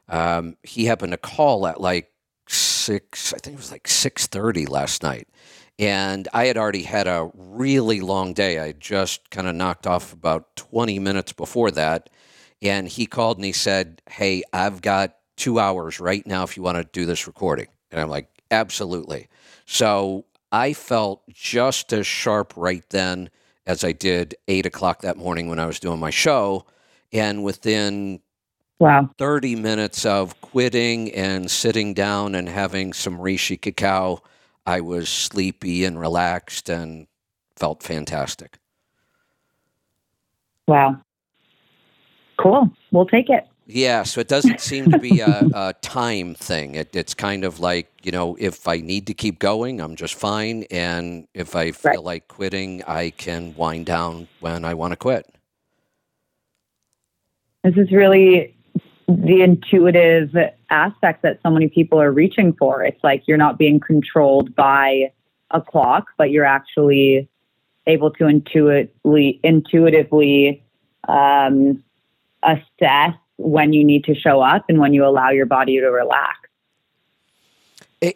[0.09, 2.11] um, he happened to call at like
[2.47, 3.33] six.
[3.33, 5.27] I think it was like six thirty last night,
[5.79, 8.59] and I had already had a really long day.
[8.59, 12.09] I just kind of knocked off about twenty minutes before that,
[12.61, 16.63] and he called and he said, "Hey, I've got two hours right now if you
[16.63, 19.27] want to do this recording." And I'm like, "Absolutely."
[19.65, 23.29] So I felt just as sharp right then
[23.67, 26.65] as I did eight o'clock that morning when I was doing my show.
[27.13, 28.21] And within
[28.79, 29.09] Wow.
[29.17, 34.21] 30 minutes of quitting and sitting down and having some reishi cacao,
[34.65, 37.07] I was sleepy and relaxed and
[37.55, 38.57] felt fantastic.
[40.67, 41.01] Wow.
[42.37, 42.71] Cool.
[42.91, 43.47] We'll take it.
[43.65, 46.75] Yeah, so it doesn't seem to be a, a time thing.
[46.75, 50.15] It, it's kind of like, you know, if I need to keep going, I'm just
[50.15, 50.63] fine.
[50.71, 52.03] And if I feel Right.
[52.03, 55.29] like quitting, I can wind down when I want to quit.
[57.63, 58.53] This is really
[59.07, 60.35] the intuitive
[60.69, 62.83] aspect that so many people are reaching for.
[62.83, 65.11] It's like you're not being controlled by
[65.51, 67.29] a clock, but you're actually
[67.85, 70.63] able to intuitively intuitively
[71.07, 71.83] um,
[72.43, 76.39] assess when you need to show up and when you allow your body to relax.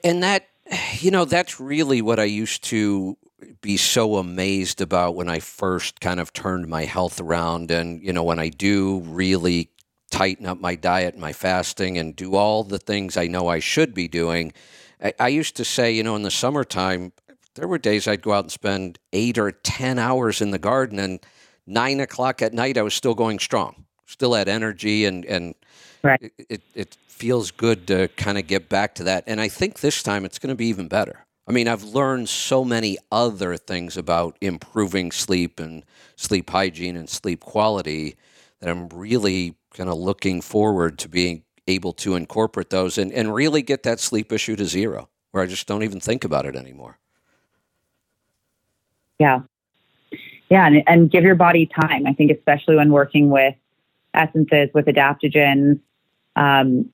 [0.04, 0.48] And that,
[1.00, 3.18] you know, that's really what I used to
[3.62, 7.72] be so amazed about when I first kind of turned my health around.
[7.72, 9.70] And, you know, when I do really
[10.12, 13.60] tighten up my diet and my fasting and do all the things I know I
[13.60, 14.54] should be doing,
[15.04, 17.12] I, I used to say, you know, in the summertime,
[17.56, 21.00] there were days I'd go out and spend eight or 10 hours in the garden
[21.00, 21.20] and
[21.66, 25.56] nine o'clock at night, I was still going strong, still had energy and, and
[26.04, 26.22] Right.
[26.22, 29.24] it, it, it feels good to kind of get back to that.
[29.28, 31.26] And I think this time it's going to be even better.
[31.48, 35.84] I mean, I've learned so many other things about improving sleep and
[36.16, 38.18] sleep hygiene and sleep quality
[38.60, 43.34] that I'm really kind of looking forward to being able to incorporate those and, and
[43.34, 46.56] really get that sleep issue to zero, where I just don't even think about it
[46.56, 46.98] anymore.
[49.20, 49.42] Yeah.
[50.50, 50.66] Yeah.
[50.66, 52.08] And, and give your body time.
[52.08, 53.56] I think, especially when working with
[54.14, 55.80] essences, with adaptogens,
[56.36, 56.90] um,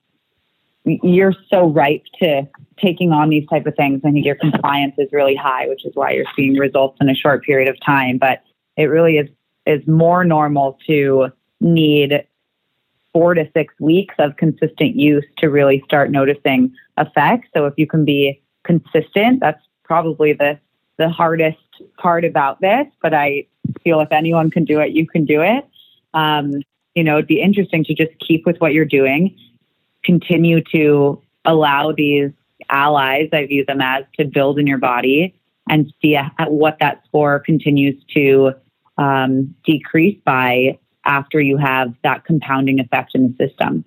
[0.84, 2.46] you're so ripe to
[2.78, 4.02] taking on these type of things.
[4.04, 7.14] I think your compliance is really high, which is why you're seeing results in a
[7.14, 8.18] short period of time.
[8.18, 8.42] But
[8.76, 9.28] it really is
[9.66, 11.28] is more normal to
[11.60, 12.26] need
[13.14, 17.48] four to six weeks of consistent use to really start noticing effects.
[17.54, 20.58] So if you can be consistent, that's probably the
[20.96, 21.58] the hardest
[21.98, 23.46] part about this, but I
[23.82, 25.66] feel if anyone can do it, you can do it.
[26.12, 26.62] Um,
[26.94, 29.36] you know, it'd be interesting to just keep with what you're doing,
[30.04, 32.30] continue to allow these
[32.70, 35.34] allies, I view them as, to build in your body
[35.68, 38.52] and see what that score continues to
[38.96, 43.84] um, decrease by after you have that compounding effect in the system.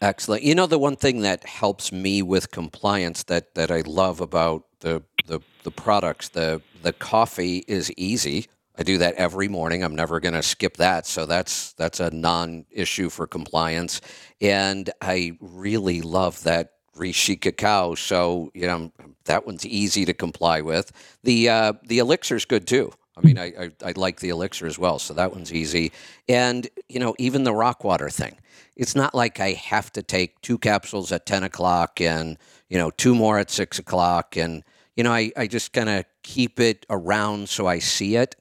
[0.00, 0.42] Excellent.
[0.42, 4.64] You know, the one thing that helps me with compliance that, that I love about
[4.80, 8.46] the, the, the products, the, the coffee is easy.
[8.76, 9.84] I do that every morning.
[9.84, 11.06] I'm never going to skip that.
[11.06, 14.00] So that's that's a non-issue for compliance.
[14.40, 17.94] And I really love that Reishi cacao.
[17.94, 18.92] So you know
[19.24, 20.90] that one's easy to comply with.
[21.22, 22.92] The uh, the elixir's good too.
[23.16, 25.92] I mean, I, I, I like the elixir as well, so that one's easy.
[26.28, 28.38] And you know, even the rock water thing.
[28.76, 32.36] It's not like I have to take two capsules at ten o'clock and
[32.68, 34.36] you know two more at six o'clock.
[34.36, 34.64] And
[34.96, 38.36] you know, I, I just kind of keep it around so I see it.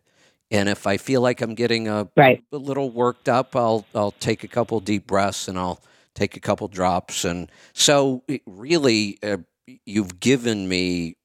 [0.49, 2.43] And if I feel like I'm getting a, right.
[2.51, 5.81] a little worked up, I'll I'll take a couple deep breaths and I'll
[6.15, 7.25] take a couple drops.
[7.25, 9.37] And so, really, uh,
[9.85, 11.15] you've given me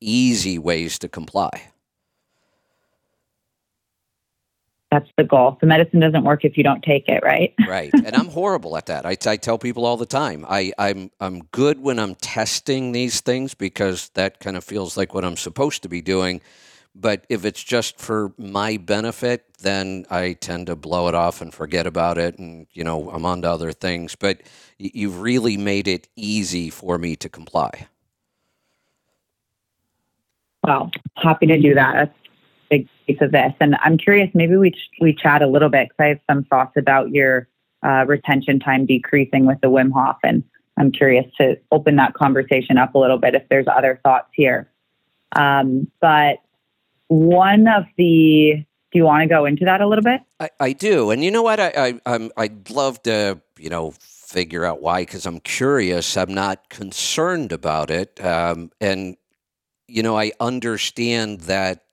[0.00, 1.70] easy ways to comply.
[4.90, 5.58] That's the goal.
[5.60, 7.54] The medicine doesn't work if you don't take it, right?
[7.68, 7.92] right.
[7.92, 9.04] And I'm horrible at that.
[9.04, 10.46] I, I tell people all the time.
[10.48, 15.12] I, I'm I'm good when I'm testing these things because that kind of feels like
[15.12, 16.40] what I'm supposed to be doing.
[16.94, 21.54] But if it's just for my benefit, then I tend to blow it off and
[21.54, 22.38] forget about it.
[22.38, 24.16] And, you know, I'm on to other things.
[24.16, 24.40] But
[24.78, 27.86] you've really made it easy for me to comply.
[30.64, 31.92] Well, happy to do that.
[31.94, 32.27] That's
[32.70, 33.52] big piece of this.
[33.60, 36.44] And I'm curious, maybe we, ch- we chat a little bit because I have some
[36.44, 37.48] thoughts about your
[37.82, 40.16] uh, retention time decreasing with the Wim Hof.
[40.22, 40.44] And
[40.76, 44.70] I'm curious to open that conversation up a little bit if there's other thoughts here.
[45.36, 46.38] Um, but
[47.08, 50.22] one of the do you want to go into that a little bit?
[50.40, 51.60] I, I do, and you know what?
[51.60, 56.16] I, I I'm I'd love to you know figure out why because I'm curious.
[56.16, 59.16] I'm not concerned about it, um, and
[59.88, 61.84] you know I understand that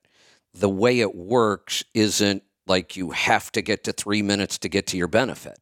[0.55, 4.87] the way it works isn't like you have to get to three minutes to get
[4.87, 5.59] to your benefit.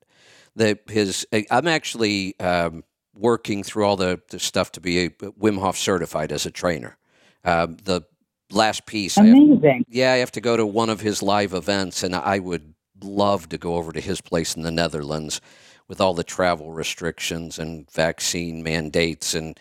[0.55, 2.83] That his I'm actually um,
[3.15, 6.97] working through all the, the stuff to be a Wim Hof certified as a trainer.
[7.43, 8.03] Um, the
[8.51, 9.17] last piece.
[9.17, 9.61] Amazing.
[9.63, 12.39] I have, yeah, I have to go to one of his live events, and I
[12.39, 15.41] would love to go over to his place in the Netherlands
[15.87, 19.33] with all the travel restrictions and vaccine mandates.
[19.33, 19.59] And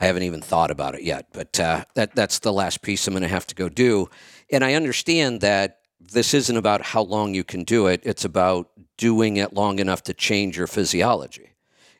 [0.00, 3.12] I haven't even thought about it yet, but uh, that that's the last piece I'm
[3.12, 4.08] going to have to go do.
[4.52, 8.70] And I understand that this isn't about how long you can do it; it's about
[8.96, 11.50] doing it long enough to change your physiology.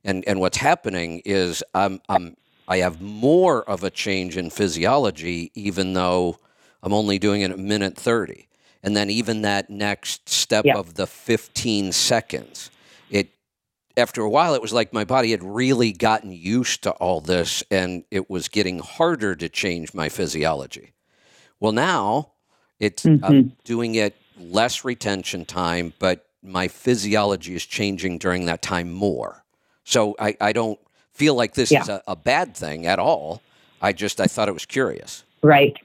[0.05, 2.37] And and what's happening is I'm I'm
[2.69, 6.39] I have more of a change in physiology, even though
[6.83, 8.49] I'm only doing it a minute 30.
[8.83, 10.79] And then even that next step yeah.
[10.79, 12.71] of the 15 seconds,
[13.11, 13.31] it
[13.97, 17.63] after a while it was like my body had really gotten used to all this
[17.71, 20.93] and it was getting harder to change my physiology.
[21.59, 22.33] Well, now
[22.81, 23.25] it's mm-hmm.
[23.25, 29.45] I'm doing it less retention time, but my physiology is changing during that time more.
[29.85, 30.81] So I, I don't
[31.13, 31.83] feel like this yeah.
[31.83, 33.43] is a, a bad thing at all.
[33.83, 35.25] I just I thought it was curious.
[35.43, 35.77] Right.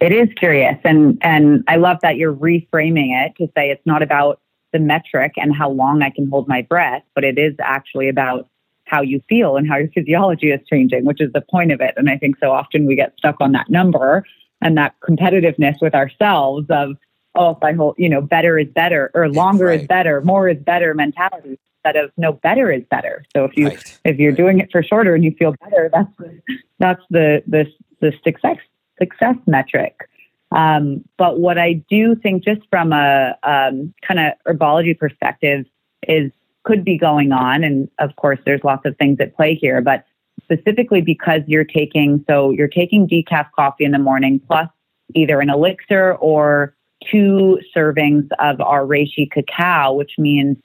[0.00, 4.02] It is curious, and and I love that you're reframing it to say it's not
[4.02, 4.40] about
[4.72, 8.48] the metric and how long I can hold my breath, but it is actually about
[8.84, 11.94] how you feel and how your physiology is changing, which is the point of it.
[11.96, 14.24] And I think so often we get stuck on that number
[14.66, 16.96] and that competitiveness with ourselves of,
[17.36, 19.80] oh, if I hold, you know, better is better or longer right.
[19.80, 23.24] is better, more is better mentality instead of no better is better.
[23.34, 23.98] So if you right.
[24.04, 24.36] if you're right.
[24.36, 26.40] doing it for shorter and you feel better, that's the,
[26.80, 27.66] that's the the
[28.00, 28.56] the success
[28.98, 30.08] success metric.
[30.50, 35.64] Um, but what I do think, just from a um, kind of herbology perspective,
[36.08, 36.32] is
[36.64, 39.80] could be going on, and of course, there's lots of things at play here.
[39.80, 40.04] But
[40.46, 44.68] specifically because you're taking so you're taking decaf coffee in the morning plus
[45.14, 46.74] either an elixir or
[47.10, 50.56] two servings of our reishi cacao, which means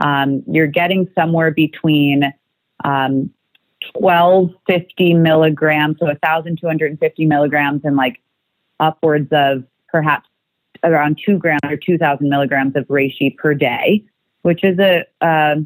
[0.00, 2.32] um, you're getting somewhere between
[2.84, 3.30] um,
[3.94, 8.20] 1250 milligrams, so 1,250 milligrams, and like
[8.80, 10.28] upwards of perhaps
[10.84, 14.02] around two grams or 2,000 milligrams of reishi per day,
[14.42, 15.56] which is a, a,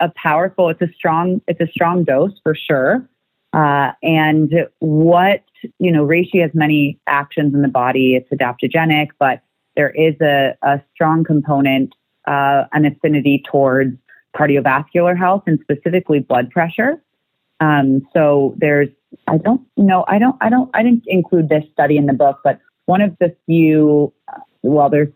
[0.00, 0.68] a, powerful.
[0.68, 1.40] It's a strong.
[1.46, 3.08] It's a strong dose for sure.
[3.52, 5.42] Uh, and what
[5.78, 8.14] you know, reishi has many actions in the body.
[8.14, 9.42] It's adaptogenic, but
[9.76, 11.94] there is a, a strong component
[12.26, 13.96] uh, an affinity towards
[14.36, 17.02] cardiovascular health and specifically blood pressure.
[17.60, 18.88] Um, so there's
[19.26, 20.04] I don't know.
[20.06, 20.36] I don't.
[20.40, 20.70] I don't.
[20.74, 24.12] I didn't include this study in the book, but one of the few.
[24.62, 25.08] Well, there's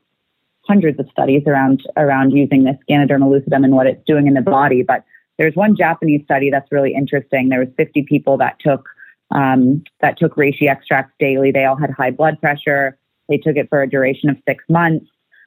[0.64, 4.42] hundreds of studies around around using this Ganoderma lucidum and what it's doing in the
[4.42, 4.82] body.
[4.82, 5.04] But
[5.38, 7.48] there's one Japanese study that's really interesting.
[7.48, 8.88] There was 50 people that took
[9.34, 11.50] um, that took reishi extracts daily.
[11.50, 12.98] They all had high blood pressure.
[13.28, 15.06] They took it for a duration of six months,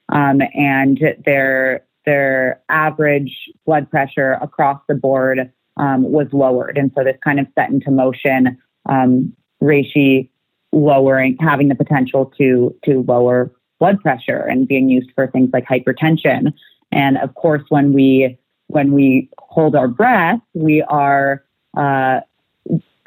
[0.10, 6.78] um, and their their average blood pressure across the board um, was lowered.
[6.78, 8.58] And so this kind of set into motion
[8.88, 10.30] um, reishi
[10.72, 15.66] lowering, having the potential to to lower blood pressure and being used for things like
[15.66, 16.54] hypertension.
[16.92, 21.44] And of course, when we when we hold our breath, we are
[21.78, 22.22] uh,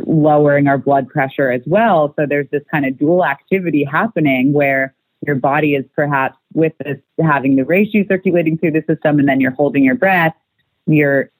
[0.06, 2.14] lowering our blood pressure as well.
[2.16, 4.94] So there's this kind of dual activity happening where
[5.26, 9.40] your body is perhaps with this having the reishi circulating through the system, and then
[9.40, 10.34] you're holding your breath.
[10.86, 11.30] You're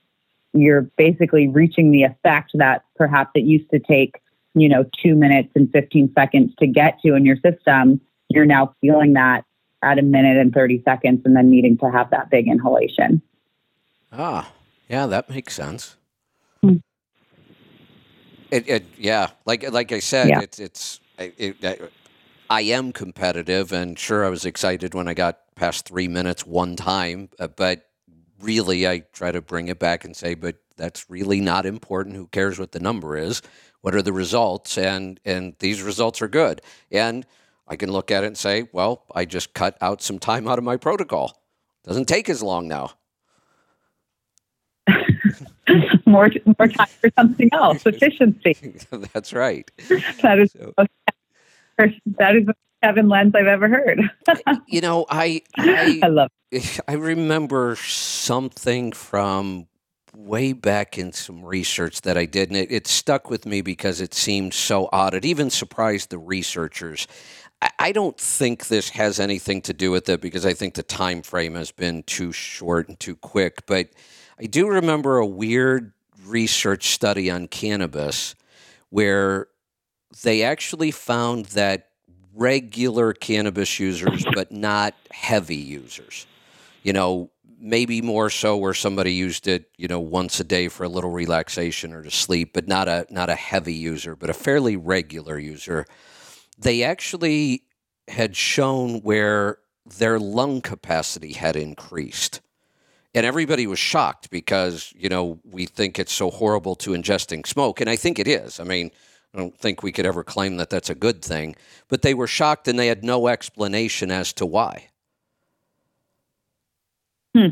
[0.53, 4.21] you're basically reaching the effect that perhaps it used to take
[4.55, 8.75] you know two minutes and 15 seconds to get to in your system you're now
[8.81, 9.45] feeling that
[9.83, 13.23] at a minute and 30 seconds and then needing to have that big inhalation.
[14.13, 14.51] Ah,
[14.89, 15.97] yeah, that makes sense.
[16.63, 16.77] Hmm.
[18.51, 20.41] It, it, yeah, like like I said, yeah.
[20.41, 21.93] it's it's it, it,
[22.49, 26.75] I am competitive, and sure, I was excited when I got past three minutes one
[26.75, 27.91] time, uh, but
[28.41, 32.17] really, I try to bring it back and say, but that's really not important.
[32.17, 33.43] Who cares what the number is?
[33.83, 34.79] What are the results?
[34.79, 36.63] And and these results are good.
[36.91, 37.27] And
[37.69, 40.59] I can look at it and say, well, I just cut out some time out
[40.59, 41.41] of my protocol.
[41.85, 42.93] Doesn't take as long now.
[46.07, 47.83] more more time for something else.
[47.87, 48.57] Efficiency.
[49.13, 49.71] That's right.
[50.23, 50.73] that is so.
[51.77, 54.01] that is the Kevin lens I've ever heard.
[54.67, 56.31] you know, I I, I love.
[56.89, 59.67] I remember something from
[60.15, 64.01] way back in some research that I did, and it, it, stuck with me because
[64.01, 65.15] it seemed so odd.
[65.15, 67.07] It even surprised the researchers.
[67.61, 71.23] I don't think this has anything to do with it because I think the time
[71.23, 73.67] frame has been too short and too quick.
[73.67, 73.89] But
[74.39, 75.93] I do remember a weird
[76.25, 78.35] research study on cannabis
[78.91, 79.49] where
[80.23, 81.89] they actually found that
[82.35, 86.27] regular cannabis users, but not heavy users,
[86.83, 87.31] you know,
[87.61, 91.11] maybe more so where somebody used it, you know, once a day for a little
[91.11, 95.39] relaxation or to sleep, but not a not a heavy user, but a fairly regular
[95.39, 95.85] user
[96.59, 97.63] they actually
[98.09, 102.41] had shown where their lung capacity had increased.
[103.15, 107.81] And everybody was shocked because, you know, we think it's so horrible to ingesting smoke.
[107.81, 108.61] And I think it is.
[108.61, 108.91] I mean,
[109.35, 111.57] I don't think we could ever claim that that's a good thing.
[111.89, 114.89] But they were shocked and they had no explanation as to why.
[117.35, 117.49] Hmm.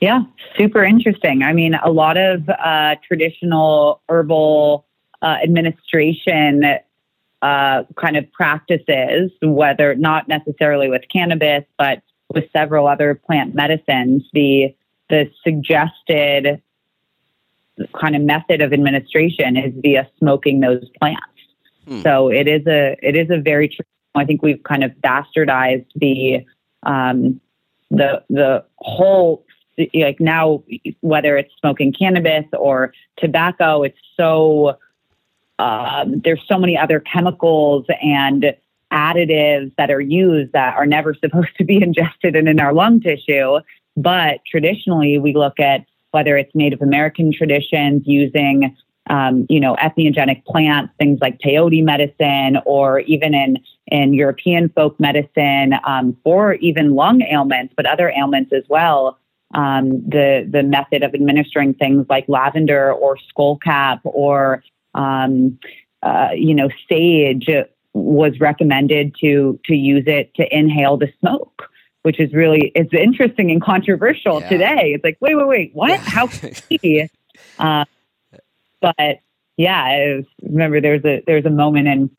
[0.00, 0.20] Yeah,
[0.56, 1.42] super interesting.
[1.42, 4.86] I mean, a lot of uh, traditional herbal
[5.22, 6.62] uh, administration
[7.42, 14.24] uh, kind of practices, whether not necessarily with cannabis, but with several other plant medicines,
[14.32, 14.74] the
[15.08, 16.62] the suggested
[17.98, 21.24] kind of method of administration is via smoking those plants.
[21.86, 22.02] Hmm.
[22.02, 23.84] So it is a it is a very true.
[24.14, 26.44] I think we've kind of bastardized the
[26.82, 27.40] um,
[27.90, 29.44] the the whole
[29.94, 30.62] like now
[31.00, 34.76] whether it's smoking cannabis or tobacco, it's so
[35.60, 38.56] um, there's so many other chemicals and
[38.92, 43.00] additives that are used that are never supposed to be ingested and in our lung
[43.00, 43.60] tissue.
[43.96, 48.76] But traditionally, we look at whether it's Native American traditions using,
[49.08, 53.58] um, you know, entheogenic plants, things like peyote medicine, or even in
[53.88, 59.18] in European folk medicine um, for even lung ailments, but other ailments as well.
[59.52, 64.62] Um, the the method of administering things like lavender or skullcap or
[64.94, 65.58] um,
[66.02, 67.48] uh, you know, sage
[67.92, 71.68] was recommended to to use it to inhale the smoke,
[72.02, 74.48] which is really it's interesting and controversial yeah.
[74.48, 74.92] today.
[74.94, 75.90] It's like, wait, wait, wait, what?
[75.90, 75.96] Yeah.
[75.98, 76.28] How
[77.58, 77.84] uh,
[78.80, 79.20] but
[79.56, 82.10] yeah, I was, remember there's a there's a moment in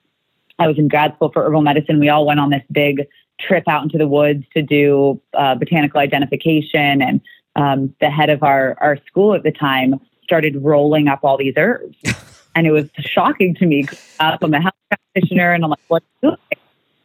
[0.60, 2.00] I was in grad school for herbal medicine.
[2.00, 3.08] We all went on this big
[3.40, 7.22] trip out into the woods to do uh, botanical identification, and
[7.56, 11.56] um, the head of our our school at the time started rolling up all these
[11.58, 11.98] herbs.
[12.56, 13.86] And it was shocking to me.
[14.20, 16.36] I'm a health practitioner, and I'm like, "What's doing?"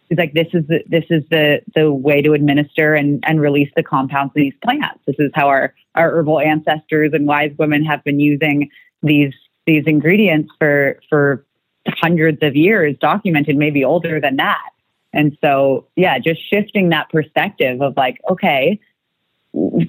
[0.09, 3.71] He's like, "This is the this is the the way to administer and and release
[3.77, 5.01] the compounds in these plants.
[5.07, 8.71] This is how our our herbal ancestors and wise women have been using
[9.03, 9.35] these
[9.67, 11.45] these ingredients for for
[11.89, 14.71] hundreds of years, documented, maybe older than that."
[15.13, 18.79] And so, yeah, just shifting that perspective of like, okay,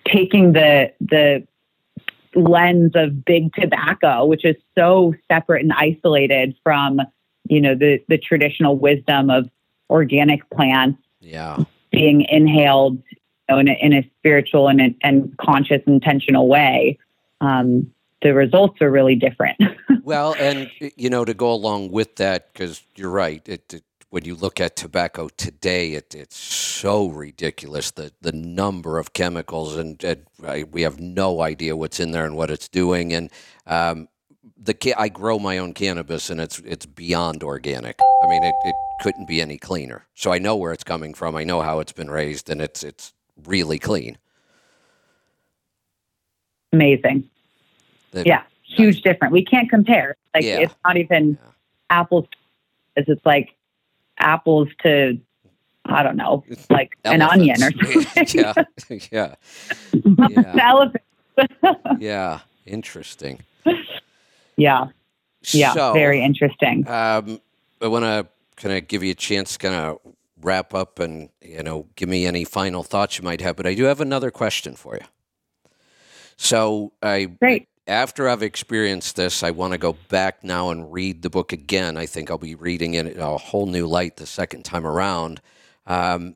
[0.05, 1.45] taking the the
[2.35, 7.01] lens of big tobacco, which is so separate and isolated from,
[7.49, 9.49] you know, the, the traditional wisdom of
[9.89, 11.63] organic plants Yeah.
[11.91, 13.17] being inhaled you
[13.49, 16.97] know, in, a, in a spiritual and, and conscious, intentional way.
[17.41, 19.57] Um, the results are really different.
[20.03, 23.41] Well, and you know, to go along with that, because you're right.
[23.45, 28.99] It, it when you look at tobacco today, it, it's so ridiculous the the number
[28.99, 32.67] of chemicals, and, and I, we have no idea what's in there and what it's
[32.69, 33.13] doing.
[33.13, 33.29] And
[33.65, 34.07] um,
[34.57, 37.97] the I grow my own cannabis, and it's it's beyond organic.
[38.23, 40.05] I mean, it, it couldn't be any cleaner.
[40.15, 41.35] So I know where it's coming from.
[41.35, 43.13] I know how it's been raised, and it's it's
[43.45, 44.17] really clean.
[46.71, 47.29] Amazing.
[48.11, 49.31] The- Yeah, huge difference.
[49.33, 50.15] We can't compare.
[50.33, 50.59] Like Yeah.
[50.59, 51.49] it's not even Yeah.
[51.89, 52.27] apples.
[52.95, 53.53] It's it's like
[54.19, 55.19] apples to
[55.89, 58.27] I don't know, like an onion or something.
[58.33, 58.53] yeah,
[59.11, 59.35] yeah,
[60.29, 60.97] Yeah.
[61.99, 62.39] Yeah.
[62.65, 63.39] Interesting.
[64.57, 64.87] yeah,
[65.53, 66.85] yeah, So, very interesting.
[66.87, 67.39] Um,
[67.81, 69.99] I want to kind of give you a chance to kind of
[70.41, 73.55] wrap up and you know give me any final thoughts you might have.
[73.55, 75.05] But I do have another question for you.
[76.35, 77.67] So I Great.
[77.87, 81.97] After I've experienced this, I want to go back now and read the book again.
[81.97, 85.41] I think I'll be reading it in a whole new light the second time around.
[85.85, 86.35] Um,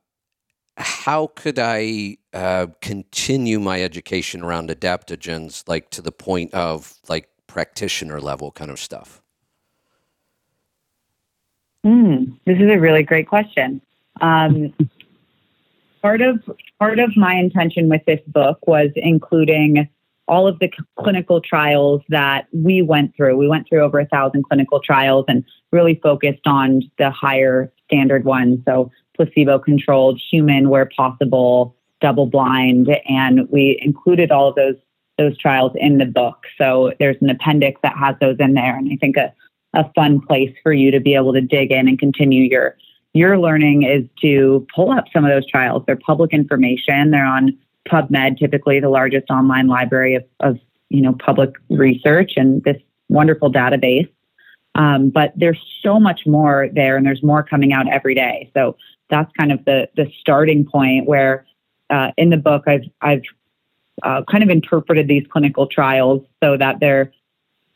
[0.78, 7.30] how could I uh, continue my education around adaptogens, like to the point of like
[7.47, 9.22] practitioner level kind of stuff?
[11.86, 13.82] Mm, this is a really great question.
[14.22, 14.74] Um,
[16.02, 16.41] part of
[16.80, 19.89] part of my intention with this book was including
[20.32, 23.36] all of the c- clinical trials that we went through.
[23.36, 28.24] We went through over a thousand clinical trials and really focused on the higher standard
[28.24, 28.60] ones.
[28.66, 34.76] So placebo controlled, human where possible, double blind, and we included all of those
[35.18, 36.46] those trials in the book.
[36.58, 39.34] So there's an appendix that has those in there, and I think a
[39.74, 42.78] a fun place for you to be able to dig in and continue your
[43.14, 45.84] your learning is to pull up some of those trials.
[45.86, 47.12] They're public information.
[47.12, 47.58] They're on
[47.88, 50.60] PubMed, typically the largest online library of, of
[50.90, 52.78] you know public research and this
[53.10, 54.10] wonderful database.
[54.76, 58.50] Um, but there's so much more there, and there's more coming out every day.
[58.54, 58.78] So
[59.10, 61.46] that's kind of the the starting point where
[61.90, 63.24] uh, in the book I've I've
[64.04, 67.12] uh, kind of interpreted these clinical trials so that they're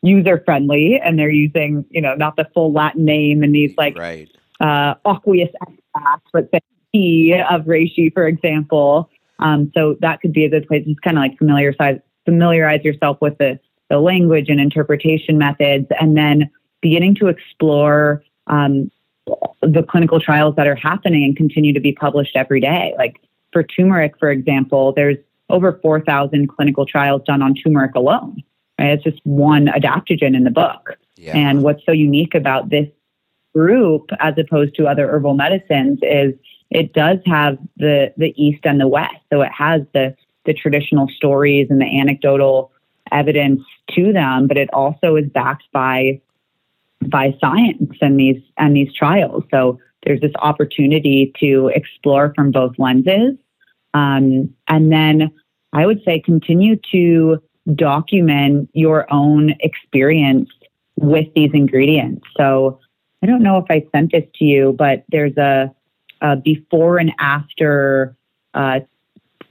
[0.02, 3.98] user friendly and they're using you know not the full Latin name and these like
[3.98, 4.30] right.
[4.60, 6.62] uh, aqueous extract, but the
[6.94, 9.10] tea of reishi, for example.
[9.40, 10.84] Um, so that could be a good place.
[10.84, 13.60] To just kind of like familiarize familiarize yourself with the
[13.90, 16.50] the language and interpretation methods, and then
[16.82, 18.92] beginning to explore um,
[19.62, 22.94] the clinical trials that are happening and continue to be published every day.
[22.98, 23.20] Like
[23.52, 25.18] for turmeric, for example, there's
[25.50, 28.44] over 4,000 clinical trials done on turmeric alone.
[28.80, 28.90] Right?
[28.90, 30.98] It's just one adaptogen in the book.
[31.16, 31.38] Yeah.
[31.38, 32.88] And what's so unique about this
[33.54, 36.34] group, as opposed to other herbal medicines, is
[36.76, 39.22] it does have the the East and the West.
[39.32, 40.16] So it has the
[40.46, 42.72] the traditional stories and the anecdotal
[43.12, 43.62] evidence
[43.96, 46.22] to them, but it also is backed by
[47.08, 49.44] by science and these and these trials.
[49.52, 53.38] So there's this opportunity to explore from both lenses,
[53.94, 55.32] um, and then
[55.74, 57.42] I would say continue to
[57.74, 60.50] document your own experience
[60.98, 62.26] with these ingredients.
[62.38, 62.80] So
[63.24, 65.74] I don't know if I sent this to you, but there's a,
[66.26, 68.16] a before and after.
[68.54, 68.80] Uh,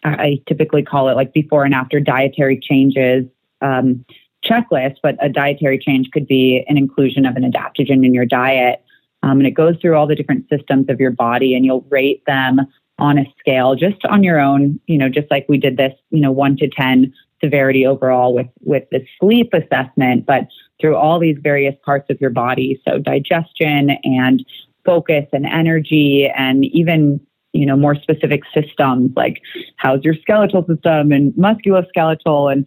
[0.06, 3.24] I typically call it like before and after dietary changes
[3.62, 4.04] um,
[4.44, 8.84] checklist, but a dietary change could be an inclusion of an adaptogen in your diet.
[9.22, 12.22] Um, and it goes through all the different systems of your body, and you'll rate
[12.26, 12.60] them
[12.98, 16.20] on a scale just on your own, you know, just like we did this, you
[16.20, 17.12] know, one to 10
[17.42, 20.46] severity overall with, with the sleep assessment, but
[20.80, 22.80] through all these various parts of your body.
[22.86, 24.44] So digestion and
[24.84, 27.20] focus and energy and even
[27.52, 29.40] you know more specific systems like
[29.76, 32.66] how's your skeletal system and musculoskeletal and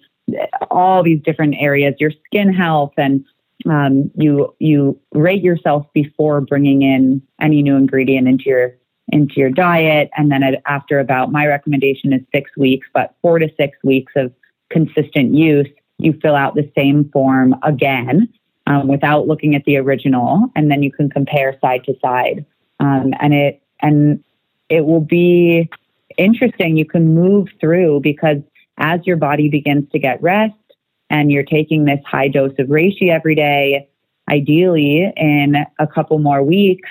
[0.71, 3.23] all these different areas your skin health and
[3.69, 8.75] um, you you rate yourself before bringing in any new ingredient into your
[9.09, 10.09] into your diet.
[10.17, 14.33] And then after about my recommendation is six weeks but four to six weeks of
[14.69, 18.31] consistent use you fill out the same form again
[18.67, 22.45] um, without looking at the original and then you can compare side to side
[22.79, 24.23] um, and it and
[24.69, 25.69] it will be
[26.17, 26.77] interesting.
[26.77, 28.37] You can move through because
[28.77, 30.53] as your body begins to get rest
[31.09, 33.89] and you're taking this high dose of reishi every day,
[34.29, 36.89] ideally in a couple more weeks,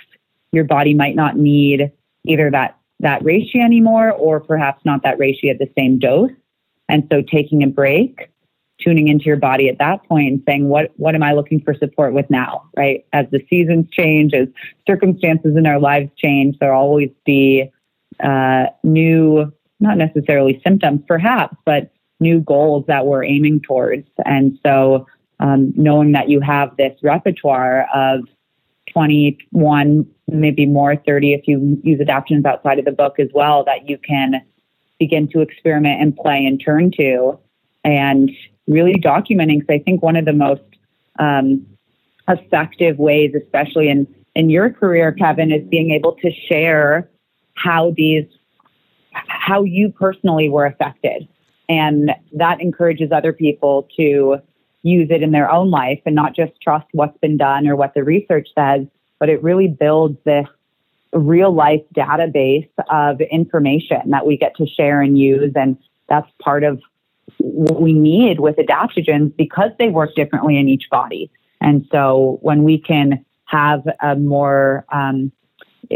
[0.52, 1.92] your body might not need
[2.24, 6.30] either that, that reishi anymore or perhaps not that reishi at the same dose.
[6.88, 8.30] And so taking a break
[8.80, 11.74] tuning into your body at that point and saying, what, what am I looking for
[11.74, 12.68] support with now?
[12.76, 13.06] Right.
[13.12, 14.48] As the seasons change, as
[14.86, 17.70] circumstances in our lives change, there'll always be
[18.22, 24.08] uh, new, not necessarily symptoms perhaps, but new goals that we're aiming towards.
[24.24, 25.06] And so
[25.40, 28.20] um, knowing that you have this repertoire of
[28.92, 33.88] 21, maybe more, 30 if you use adaptogens outside of the book as well, that
[33.88, 34.42] you can
[34.98, 37.38] begin to experiment and play and turn to.
[37.84, 38.30] And
[38.66, 40.62] really documenting, because I think one of the most
[41.18, 41.66] um,
[42.28, 47.08] effective ways, especially in, in your career, Kevin, is being able to share
[47.54, 48.26] how these,
[49.12, 51.28] how you personally were affected.
[51.68, 54.38] And that encourages other people to
[54.82, 57.94] use it in their own life and not just trust what's been done or what
[57.94, 58.86] the research says,
[59.18, 60.46] but it really builds this
[61.12, 65.52] real life database of information that we get to share and use.
[65.56, 65.76] And
[66.08, 66.80] that's part of
[67.39, 71.30] what we need with adaptogens because they work differently in each body.
[71.61, 75.32] And so when we can have a more, um,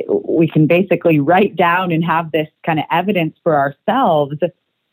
[0.08, 4.36] we can basically write down and have this kind of evidence for ourselves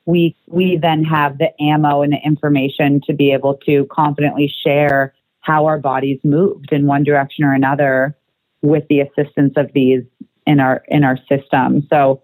[0.08, 5.14] we we then have the ammo and the information to be able to confidently share
[5.42, 8.18] how our bodies moved in one direction or another
[8.62, 10.04] with the assistance of these
[10.48, 11.86] in our in our system.
[11.90, 12.24] So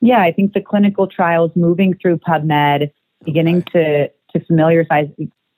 [0.00, 2.92] yeah, I think the clinical trials moving through PubMed,
[3.24, 5.08] beginning to to familiarize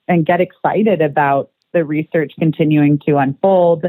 [0.07, 3.85] and get excited about the research continuing to unfold,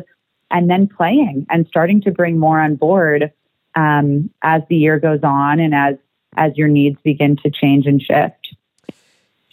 [0.50, 3.32] and then playing and starting to bring more on board
[3.74, 5.96] um, as the year goes on and as
[6.36, 8.54] as your needs begin to change and shift.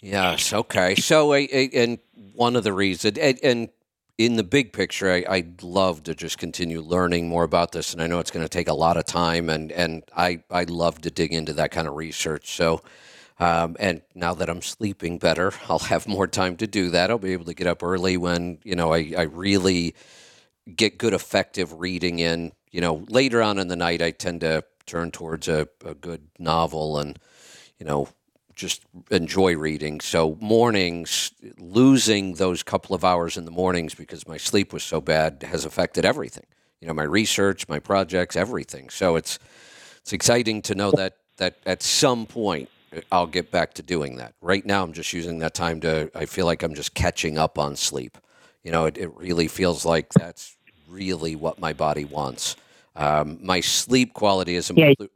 [0.00, 0.52] Yes.
[0.52, 0.94] Okay.
[0.96, 1.98] So, uh, and
[2.34, 3.68] one of the reasons, and, and
[4.18, 8.00] in the big picture, I, I'd love to just continue learning more about this, and
[8.00, 11.00] I know it's going to take a lot of time, and and I I love
[11.02, 12.54] to dig into that kind of research.
[12.54, 12.82] So,
[13.38, 17.10] um, and now that I'm sleeping better, I'll have more time to do that.
[17.10, 19.94] I'll be able to get up early when you know I I really
[20.74, 22.52] get good effective reading in.
[22.70, 26.28] You know, later on in the night, I tend to turn towards a, a good
[26.38, 27.18] novel and,
[27.78, 28.08] you know,
[28.54, 30.00] just enjoy reading.
[30.00, 35.00] So mornings, losing those couple of hours in the mornings because my sleep was so
[35.00, 36.46] bad has affected everything.
[36.80, 38.88] You know, my research, my projects, everything.
[38.88, 39.38] So it's
[40.00, 42.70] it's exciting to know that that at some point
[43.10, 44.34] I'll get back to doing that.
[44.40, 46.10] Right now, I'm just using that time to.
[46.14, 48.18] I feel like I'm just catching up on sleep.
[48.62, 50.56] You know, it, it really feels like that's
[50.88, 52.56] really what my body wants.
[52.94, 55.10] Um, my sleep quality has improved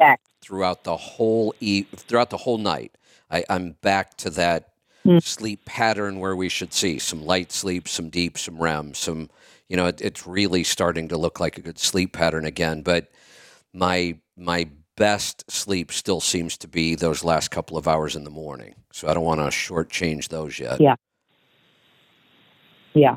[0.00, 2.96] yeah, throughout the whole e- throughout the whole night.
[3.30, 4.70] I, am back to that
[5.04, 5.22] mm.
[5.22, 9.28] sleep pattern where we should see some light sleep, some deep, some REM, some
[9.68, 12.82] you know it, it's really starting to look like a good sleep pattern again.
[12.82, 13.08] But
[13.74, 18.30] my my best sleep still seems to be those last couple of hours in the
[18.30, 18.74] morning.
[18.92, 20.80] So I don't want to shortchange those yet.
[20.80, 20.96] Yeah.
[22.94, 23.16] Yeah.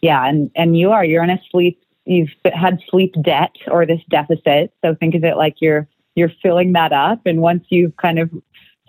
[0.00, 4.00] Yeah, and and you are you're in a sleep you've had sleep debt or this
[4.08, 4.72] deficit.
[4.82, 8.30] So think of it like you're you're filling that up, and once you've kind of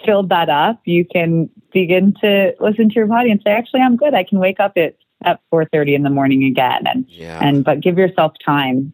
[0.05, 3.97] filled that up, you can begin to listen to your body and say, actually, I'm
[3.97, 4.13] good.
[4.13, 7.39] I can wake up at at 4:30 in the morning again, and yeah.
[7.41, 8.93] and but give yourself time.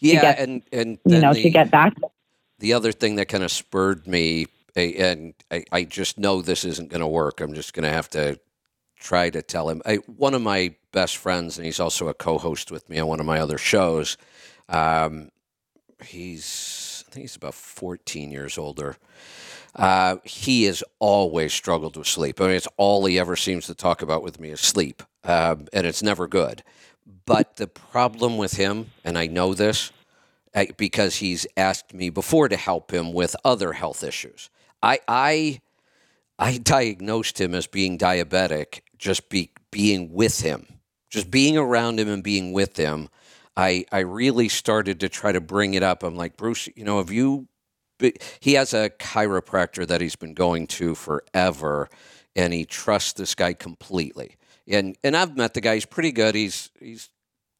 [0.00, 1.94] Yeah, get, and and you know the, to get back.
[2.64, 6.88] The other thing that kind of spurred me, and I, I just know this isn't
[6.88, 7.42] going to work.
[7.42, 8.40] I'm just going to have to
[8.98, 9.82] try to tell him.
[9.84, 13.20] I, one of my best friends, and he's also a co-host with me on one
[13.20, 14.16] of my other shows.
[14.70, 15.30] Um,
[16.06, 18.96] he's I think he's about 14 years older.
[19.76, 22.40] Uh, he has always struggled with sleep.
[22.40, 25.66] I mean, it's all he ever seems to talk about with me is sleep, um,
[25.74, 26.62] and it's never good.
[27.26, 29.92] But the problem with him, and I know this
[30.76, 34.50] because he's asked me before to help him with other health issues.
[34.82, 35.60] I I
[36.38, 40.66] I diagnosed him as being diabetic just be, being with him,
[41.10, 43.08] just being around him and being with him.
[43.56, 46.02] I, I really started to try to bring it up.
[46.02, 47.46] I'm like, Bruce, you know, have you,
[48.40, 51.88] he has a chiropractor that he's been going to forever
[52.34, 54.36] and he trusts this guy completely.
[54.66, 55.74] And, and I've met the guy.
[55.74, 56.34] He's pretty good.
[56.34, 57.10] He's, he's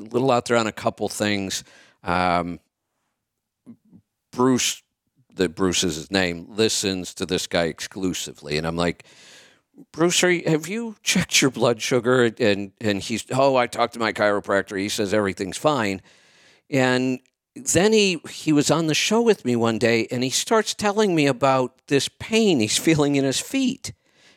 [0.00, 1.62] a little out there on a couple things.
[2.02, 2.58] Um,
[4.34, 4.82] Bruce
[5.36, 8.56] that Bruce is his name, listens to this guy exclusively.
[8.56, 9.04] And I'm like,
[9.92, 12.32] Bruce, you, have you checked your blood sugar?
[12.38, 14.78] And and he's, oh, I talked to my chiropractor.
[14.78, 16.00] He says everything's fine.
[16.70, 17.20] And
[17.56, 21.14] then he he was on the show with me one day, and he starts telling
[21.14, 23.92] me about this pain he's feeling in his feet.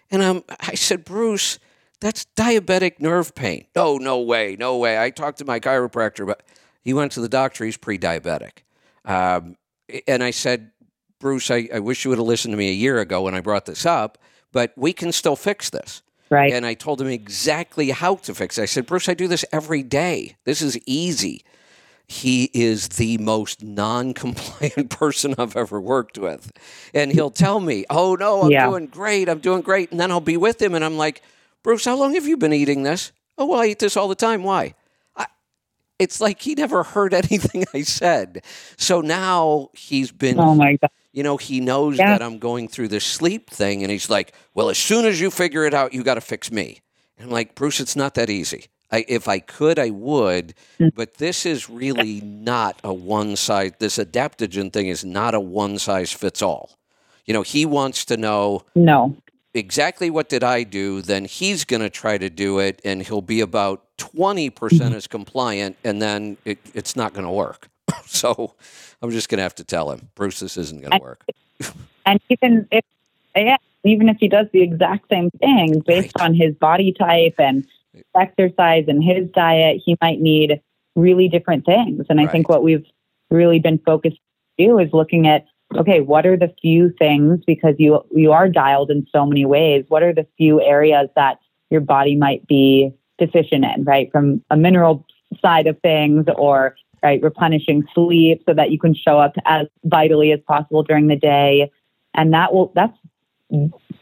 [0.10, 1.60] And I'm, I said, Bruce,
[2.00, 3.66] that's diabetic nerve pain.
[3.76, 4.98] Oh, no way, no way.
[4.98, 6.44] I talked to my chiropractor, but
[6.82, 7.66] he went to the doctor.
[7.66, 8.60] He's pre-diabetic.
[9.04, 9.58] Um,
[10.08, 10.72] and I said,
[11.20, 13.42] Bruce, I, I wish you would have listened to me a year ago when I
[13.42, 14.18] brought this up.
[14.52, 16.02] but we can still fix this.
[16.30, 16.52] Right.
[16.52, 18.64] And I told him exactly how to fix it.
[18.64, 20.36] I said, Bruce, I do this every day.
[20.46, 21.44] This is easy.
[22.08, 26.52] He is the most non compliant person I've ever worked with.
[26.94, 28.68] And he'll tell me, Oh, no, I'm Yeah.
[28.70, 29.28] doing great.
[29.30, 29.92] I'm doing great.
[29.92, 31.22] And then I'll be with him and I'm like,
[31.64, 33.12] Bruce, how long have you been eating this?
[33.38, 34.44] Oh, well, I eat this all the time.
[34.44, 34.74] Why?
[36.00, 38.44] It's like he never heard anything I said.
[38.78, 40.90] So now he's been oh my God.
[41.12, 42.12] you know, he knows Yeah.
[42.18, 45.32] that I'm going through this sleep thing, and he's like, "Well, as soon as you
[45.32, 46.82] figure it out, you got to fix me."
[47.18, 48.66] And I'm like, Bruce, it's not that easy.
[48.92, 50.94] I, if I could, I would, Mm.
[50.96, 53.72] but this is really not a one size.
[53.80, 56.78] This adaptogen thing is not a one size fits all.
[57.26, 59.18] You know, he wants to know No.
[59.54, 63.22] Exactly what did I do, then he's going to try to do it, and he'll
[63.22, 64.94] be about 20% mm-hmm.
[64.94, 67.70] as compliant, and then it, it's not going to work.
[68.06, 68.54] so
[69.02, 71.26] I'm just going to have to tell him, Bruce, this isn't going to work.
[72.06, 72.86] And even if,
[73.36, 76.26] yeah, even if he does the exact same thing based Right.
[76.26, 77.68] on his body type and
[78.16, 80.62] exercise and his diet, he might need
[80.96, 82.06] really different things.
[82.10, 82.86] And I think what we've
[83.30, 84.20] really been focused
[84.58, 88.48] to do is looking at okay, what are the few things because you you are
[88.50, 89.86] dialed in so many ways.
[89.88, 91.40] What are the few areas that
[91.70, 94.12] your body might be deficient in, right?
[94.12, 95.06] From a mineral
[95.42, 100.32] side of things or right replenishing sleep so that you can show up as vitally
[100.32, 101.70] as possible during the day
[102.14, 102.98] and that will that's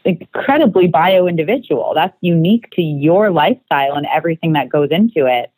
[0.04, 5.50] incredibly bio individual that's unique to your lifestyle and everything that goes into it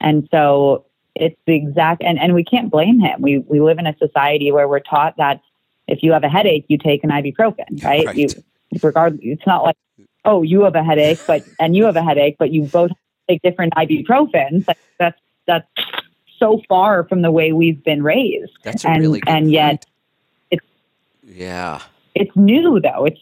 [0.00, 0.84] and so
[1.14, 4.50] it's the exact and, and we can't blame him we we live in a society
[4.50, 5.40] where we're taught that
[5.90, 8.16] if you have a headache you take an ibuprofen right, Right.
[8.16, 8.28] you
[8.82, 9.76] regard it's not like
[10.24, 12.90] oh you have a headache but and you have a headache but you both
[13.28, 15.68] take different ibuprofens Like, that's that's
[16.38, 19.86] so far from the way we've been raised That's and really good and yet point.
[20.50, 20.66] it's-
[21.22, 21.80] yeah,
[22.14, 23.04] it's new though.
[23.04, 23.20] It's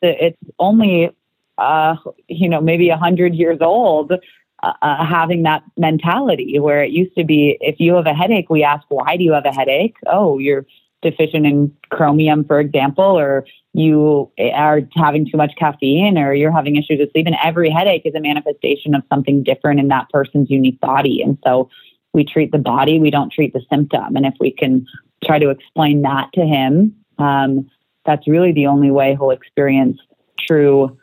[0.00, 1.10] it's only
[1.58, 1.96] uh,
[2.28, 4.12] you know maybe a hundred years old.
[4.62, 8.48] Uh, uh, having that mentality where it used to be if you have a headache
[8.48, 10.64] we ask why do you have a headache oh you're
[11.02, 13.44] deficient in chromium for example or
[13.74, 18.02] you are having too much caffeine or you're having issues with sleep and every headache
[18.04, 21.68] is a manifestation of something different in that person's unique body and so
[22.12, 24.86] we treat the body we don't treat the symptom and if we can
[25.24, 27.68] try to explain that to him um,
[28.06, 29.98] that's really the only way he'll experience
[30.38, 30.96] true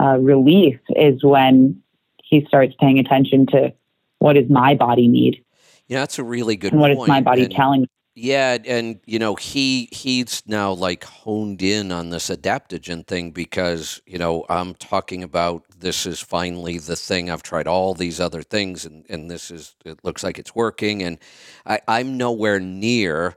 [0.00, 1.80] uh, relief is when
[2.22, 3.72] he starts paying attention to
[4.18, 5.42] what does my body need
[5.88, 7.08] Yeah, that's a really good and what is point.
[7.08, 7.86] my body And- telling me.
[8.22, 14.02] Yeah, and you know he he's now like honed in on this adaptogen thing because
[14.04, 18.42] you know I'm talking about this is finally the thing I've tried all these other
[18.42, 21.16] things and and this is it looks like it's working and
[21.64, 23.36] I, I'm nowhere near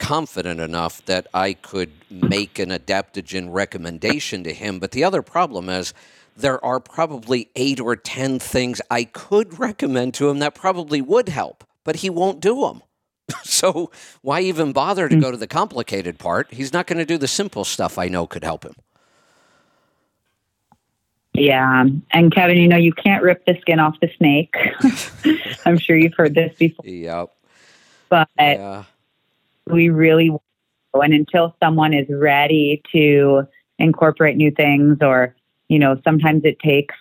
[0.00, 4.80] confident enough that I could make an adaptogen recommendation to him.
[4.80, 5.94] But the other problem is
[6.36, 11.28] there are probably eight or ten things I could recommend to him that probably would
[11.28, 12.82] help, but he won't do them.
[13.44, 15.20] So why even bother to mm.
[15.20, 16.52] go to the complicated part?
[16.52, 18.74] He's not going to do the simple stuff I know could help him.
[21.32, 21.84] Yeah.
[22.10, 24.54] And Kevin, you know, you can't rip the skin off the snake.
[25.66, 27.30] I'm sure you've heard this before, Yep.
[28.08, 28.84] but Yeah.
[29.66, 30.30] we really
[31.02, 33.46] and until someone is ready to
[33.78, 35.34] incorporate new things or
[35.68, 36.94] you know sometimes it takes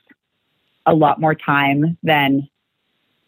[0.85, 2.47] a lot more time than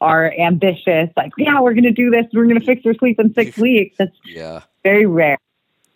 [0.06, 3.20] our ambitious like yeah we're going to do this we're going to fix your sleep
[3.20, 4.62] in six weeks that's Yeah.
[4.84, 5.38] very rare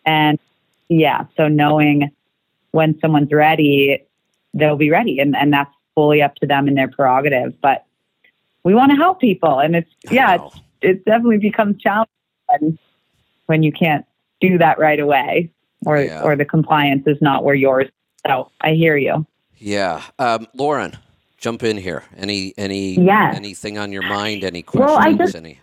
[0.06, 0.40] and
[0.90, 2.10] yeah so knowing
[2.72, 4.04] when someone's ready
[4.56, 7.86] they'll be ready and, and that's fully up to them and their prerogative but
[8.64, 12.10] we want to help people and it's yeah it's, it definitely becomes challenging
[12.48, 12.80] when,
[13.46, 14.06] when you can't
[14.42, 15.52] do that right away
[15.86, 16.24] or Yeah.
[16.24, 17.88] or the compliance is not where yours
[18.26, 19.26] so i hear you
[19.60, 20.02] Yeah.
[20.18, 20.94] Um, Lauren,
[21.40, 22.04] jump in here.
[22.18, 23.36] Any any Yes.
[23.36, 24.44] anything on your mind?
[24.44, 24.90] Any questions?
[24.92, 25.60] Well, I just- any?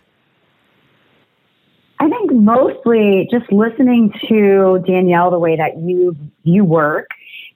[1.99, 7.09] I think mostly just listening to Danielle the way that you you work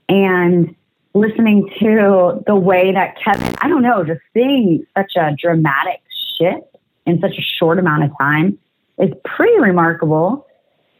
[0.09, 0.73] and
[1.13, 6.01] listening to the way that Kevin I don't know, just seeing such a dramatic
[6.37, 6.65] shift
[7.05, 8.57] in such a short amount of time
[8.97, 10.45] is pretty remarkable.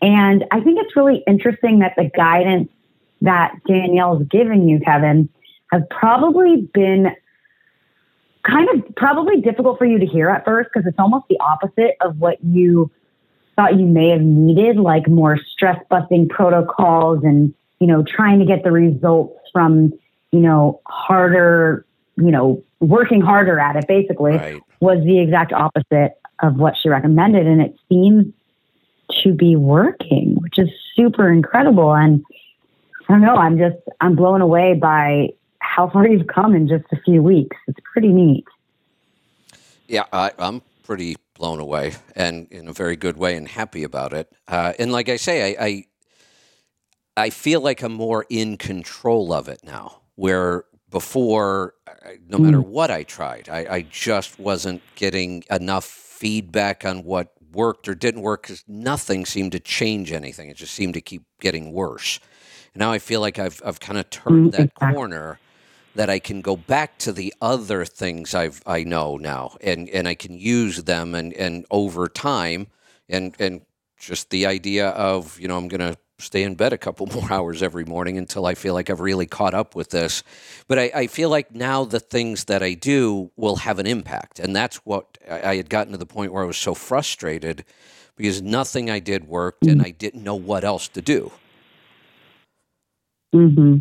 [0.02, 2.70] And I think it's really interesting that the guidance
[3.22, 5.30] that Danielle's given you, Kevin,
[5.72, 7.16] has probably been
[8.44, 11.96] kind of probably difficult for you to hear at first because it's almost the opposite
[12.02, 12.90] of what you
[13.56, 18.46] thought you may have needed, like more stress busting protocols and, you know, trying to
[18.46, 19.94] get the results from,
[20.32, 21.86] you know, harder,
[22.18, 24.62] you know, working harder at it basically Right.
[24.80, 27.46] was the exact opposite of what she recommended.
[27.46, 28.34] And it seems
[29.24, 31.94] to be working, which is super incredible.
[31.94, 32.24] And
[33.08, 33.36] I don't know.
[33.36, 35.30] I'm just I'm blown away by
[35.76, 37.58] how far you've come in just a few weeks.
[37.68, 38.46] It's pretty neat.
[39.88, 44.14] Yeah, I, I'm pretty blown away and in a very good way and happy about
[44.14, 44.32] it.
[44.48, 45.86] Uh, and like I say, I, I
[47.18, 50.02] I feel like I'm more in control of it now.
[50.16, 52.64] Where before, uh, no matter Mm.
[52.64, 58.22] what I tried, I, I just wasn't getting enough feedback on what worked or didn't
[58.22, 60.50] work because nothing seemed to change anything.
[60.50, 62.20] It just seemed to keep getting worse.
[62.76, 65.40] Now I feel like I've I've kind of turned Mm, that corner
[65.96, 70.08] that I can go back to the other things I've I know now and and
[70.08, 72.68] I can use them and and over time
[73.10, 73.62] and and
[73.98, 77.32] just the idea of you know I'm going to stay in bed a couple more
[77.32, 80.24] hours every morning until I feel like I've really caught up with this.
[80.68, 84.40] But I, I feel like now the things that I do will have an impact
[84.40, 87.66] and that's what I, I had gotten to the point where I was so frustrated
[88.16, 91.32] because nothing I did worked and I didn't know what else to do.
[93.34, 93.78] Mm-hmm.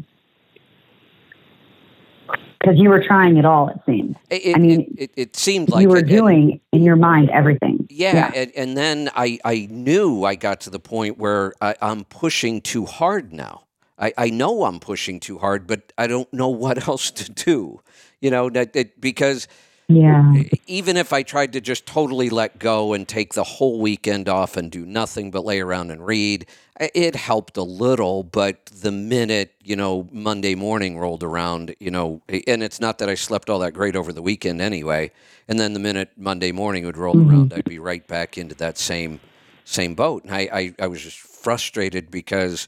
[2.61, 4.17] Because you were trying it all, it seemed.
[4.29, 6.97] it, I mean, it, it, it seemed like you were it, and- doing in your
[6.97, 7.87] mind everything.
[7.89, 12.05] Yeah, And, and then I, I knew I got to the point where I, I'm
[12.05, 13.65] pushing too hard now.
[13.99, 17.81] I, I know I'm pushing too hard, but I don't know what else to do.
[18.21, 19.49] You know, that, that because
[19.89, 20.33] Yeah.
[20.67, 24.57] even if I tried to just totally let go and take the whole weekend off
[24.59, 26.47] and do nothing but lay around and read,
[26.81, 28.22] it helped a little.
[28.22, 33.09] But the minute, you know, Monday morning rolled around, you know, and it's not that
[33.09, 35.12] I slept all that great over the weekend anyway.
[35.47, 38.78] And then the minute Monday morning would roll around, I'd be right back into that
[38.78, 39.20] same
[39.64, 40.24] same boat.
[40.24, 42.66] And I, I, I was just frustrated because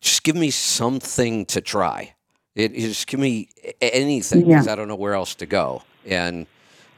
[0.00, 2.14] just give me something to try.
[2.54, 3.48] It, just give me
[3.80, 5.82] anything because I don't know where else to go.
[6.06, 6.46] And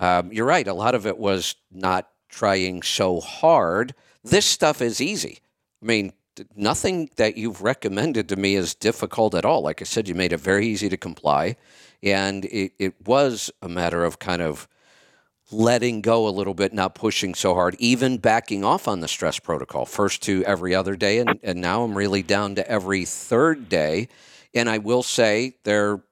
[0.01, 0.67] um, you're right.
[0.67, 3.95] A lot of it was not trying so hard.
[4.25, 5.39] This stuff is easy.
[5.85, 6.15] I mean,
[6.57, 9.61] nothing that you've recommended to me is difficult at all.
[9.61, 11.57] Like I said, you made it very easy to comply.
[12.03, 14.67] And it, it was a matter of kind of
[15.53, 19.39] letting go a little bit, not pushing so hard, even backing off on the stress
[19.39, 19.85] protocol.
[19.85, 24.09] First to every other day, and, and now I'm really down to every third day.
[24.55, 26.03] And I will say there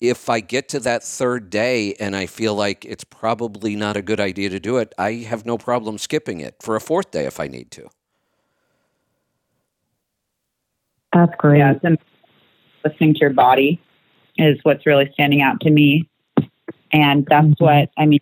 [0.00, 4.02] if I get to that third day and I feel like it's probably not a
[4.02, 7.26] good idea to do it, I have no problem skipping it for a fourth day
[7.26, 7.90] if I need to.
[11.14, 11.58] That's great.
[11.58, 12.02] Yeah, it's
[12.84, 13.80] listening to your body
[14.36, 16.08] is what's really standing out to me,
[16.92, 17.60] and that's Mhm.
[17.60, 18.20] what I mean.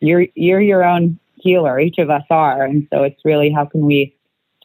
[0.00, 1.80] You're you're your own healer.
[1.80, 4.14] Each of us are, and so it's really how can we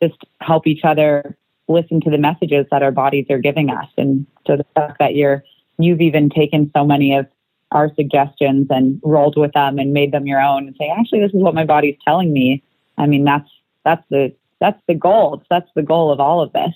[0.02, 1.38] just help each other
[1.70, 5.16] listen to the messages that our bodies are giving us, and so the fact that
[5.16, 5.44] you're
[5.80, 7.26] you've even taken so many of
[7.72, 11.34] our suggestions and rolled with them and made them your own and say, actually, this
[11.34, 12.62] is what my body's telling me.
[12.98, 13.50] I mean, that's
[13.86, 15.42] that's the that's the goal.
[15.50, 16.76] That's the goal of all of this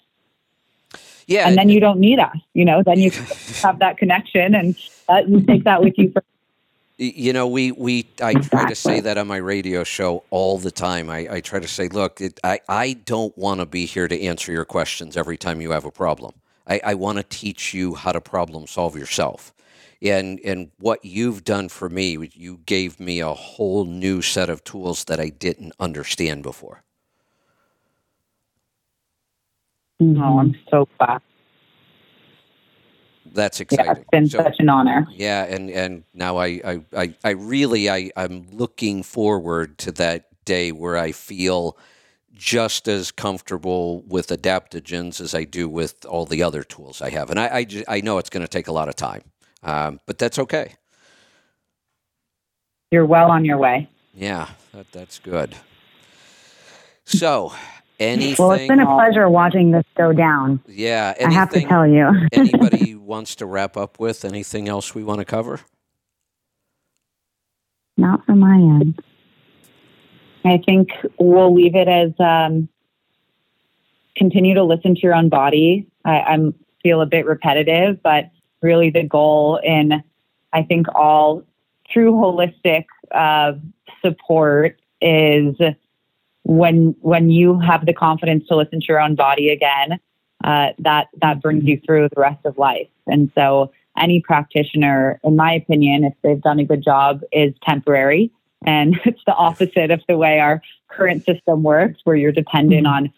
[1.27, 1.47] Yeah.
[1.47, 3.11] and then you don't need us you know then you
[3.61, 4.75] have that connection and
[5.07, 6.23] that, you take that with you for
[6.97, 10.71] You know, we, we I try to say that on my radio show all the
[10.71, 11.09] time.
[11.09, 14.21] I, I try to say, look, it, I, I don't want to be here to
[14.21, 16.33] answer your questions every time you have a problem.
[16.67, 19.53] I, I want to teach you how to problem solve yourself.
[20.01, 24.63] And, and what you've done for me, you gave me a whole new set of
[24.63, 26.84] tools that I didn't understand before.
[30.01, 30.21] Mhm.
[30.21, 31.21] oh i'm so glad
[33.33, 33.91] That's yeah exciting.
[33.91, 37.89] it's been So- such an honor Yeah, and and now I I, I, I really
[37.89, 41.77] I I'm looking forward to that day where I feel
[42.33, 47.29] just as comfortable with adaptogens as I do with all the other tools I have,
[47.29, 49.21] and I I, ju- I know it's going to take a lot of time,
[49.63, 50.73] um, but that's okay.
[52.91, 55.55] you're well on your way Yeah, that, that's good.
[57.05, 57.53] So,
[57.99, 58.35] anything?
[58.37, 60.61] Well, it's been a pleasure watching this go down.
[60.67, 62.09] yeah, I have to tell you.
[62.31, 64.25] anybody wants to wrap up with?
[64.25, 65.61] Anything else we want to cover?
[67.97, 69.01] Not from my end.
[70.43, 72.67] i think we'll leave it as um,
[74.17, 78.29] continue to listen to your own body i i'm feel a bit repetitive but
[78.61, 80.03] really the goal in
[80.53, 81.43] i think all
[81.89, 83.53] true holistic uh,
[84.01, 85.55] support is
[86.45, 89.99] when when you have the confidence to listen to your own body again,
[90.43, 92.87] uh, that that brings you through the rest of life.
[93.07, 98.31] And so, any practitioner, in my opinion, if they've done a good job, is temporary,
[98.63, 103.11] and it's the opposite of the way our current system works, where you're dependent on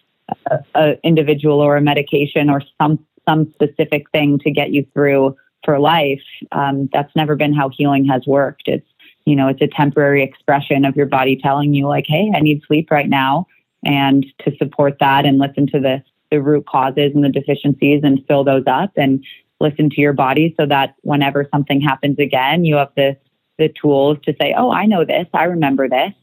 [0.50, 5.36] a, a individual or a medication or some some specific thing to get you through
[5.66, 6.24] for life.
[6.54, 8.70] Um, that's never been how healing has worked.
[8.70, 8.88] It's
[9.28, 12.64] you know, it's a temporary expression of your body telling you, like, hey, I need
[12.66, 13.46] sleep right now.
[13.84, 16.02] And to support that and listen to the
[16.32, 19.24] the root causes and the deficiencies and fill those up and
[19.60, 23.18] listen to your body so that whenever something happens again, you have the
[23.58, 25.28] the tools to say, "Oh, I know this.
[25.34, 26.14] I remember this,"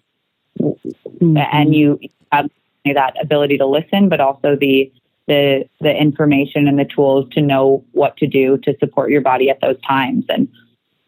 [0.59, 1.37] mm-hmm.
[1.37, 2.01] and you
[2.33, 2.49] have
[2.87, 4.91] that ability to listen, but also the
[5.27, 9.51] the the information and the tools to know what to do to support your body
[9.51, 10.25] at those times.
[10.31, 10.49] And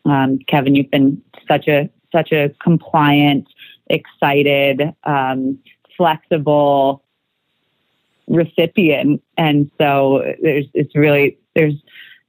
[0.07, 3.47] um, Kevin, you've been such a such a compliant,
[3.89, 5.59] excited, um,
[5.97, 7.03] flexible
[8.29, 11.75] recipient, and so there's it's really there's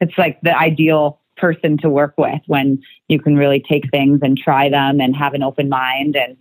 [0.01, 4.37] it's like the ideal person to work with when you can really take things and
[4.37, 6.15] try them and have an open mind.
[6.15, 6.35] And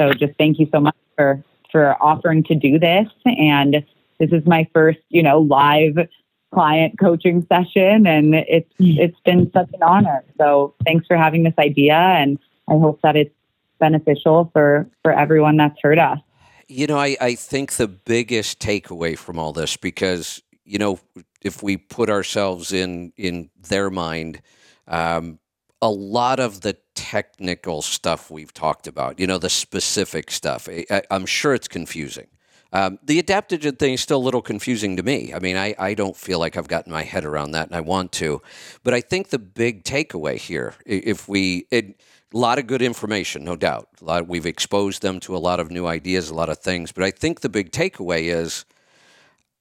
[0.00, 3.84] so, just thank you so much for for offering to do this and
[4.20, 5.96] this is my first, you know, live
[6.52, 8.98] client coaching session and it's hmm.
[8.98, 10.24] it's been such an honor.
[10.38, 12.38] So thanks for having this idea and
[12.68, 13.34] I hope that it's
[13.78, 16.18] beneficial for for everyone that's heard us.
[16.68, 21.00] You know, I, I think the biggest takeaway from all this because, you know,
[21.42, 24.40] if we put ourselves in in their mind,
[24.86, 25.38] um,
[25.82, 31.02] a lot of the technical stuff we've talked about, you know, the specific stuff, I,
[31.10, 32.28] I'm sure it's confusing.
[32.72, 35.34] Um, the adaptogen thing is still a little confusing to me.
[35.34, 37.80] I mean, I, I don't feel like I've gotten my head around that, and I
[37.80, 38.42] want to.
[38.84, 42.00] But I think the big takeaway here, if we, it,
[42.32, 43.88] a lot of good information, no doubt.
[44.00, 46.92] A lot, we've exposed them to a lot of new ideas, a lot of things.
[46.92, 48.64] But I think the big takeaway is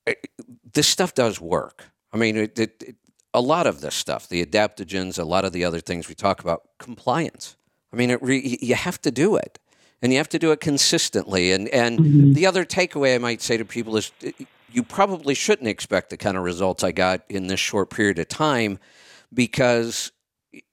[0.05, 0.43] it, eh,
[0.73, 1.85] this stuff does work.
[2.13, 2.95] I mean, it, it,
[3.33, 6.41] a lot of this stuff, the adaptogens, a lot of the other things we talk
[6.41, 7.55] about, compliance.
[7.91, 9.57] I mean, re, you have to do it
[10.01, 11.51] and you have to do it consistently.
[11.51, 12.33] And and mm-hmm.
[12.33, 14.11] the other takeaway I might say to people is
[14.71, 18.27] you probably shouldn't expect the kind of results I got in this short period of
[18.27, 18.79] time
[19.33, 20.11] because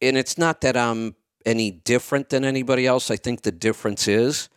[0.01, 3.11] and it's not that I'm any different than anybody else.
[3.11, 4.49] I think the difference is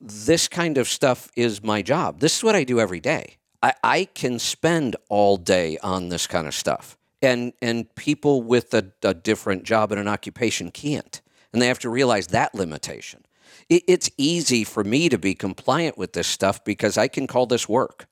[0.00, 2.20] this kind of stuff is my job.
[2.20, 3.36] This is what I do every day.
[3.62, 6.96] I, I can spend all day on this kind of stuff.
[7.20, 11.20] And and people with a, a different job and an occupation can't.
[11.52, 13.24] And they have to realize that limitation
[13.68, 17.46] it, it's easy for me to be compliant with this stuff because I can call
[17.46, 18.06] this work.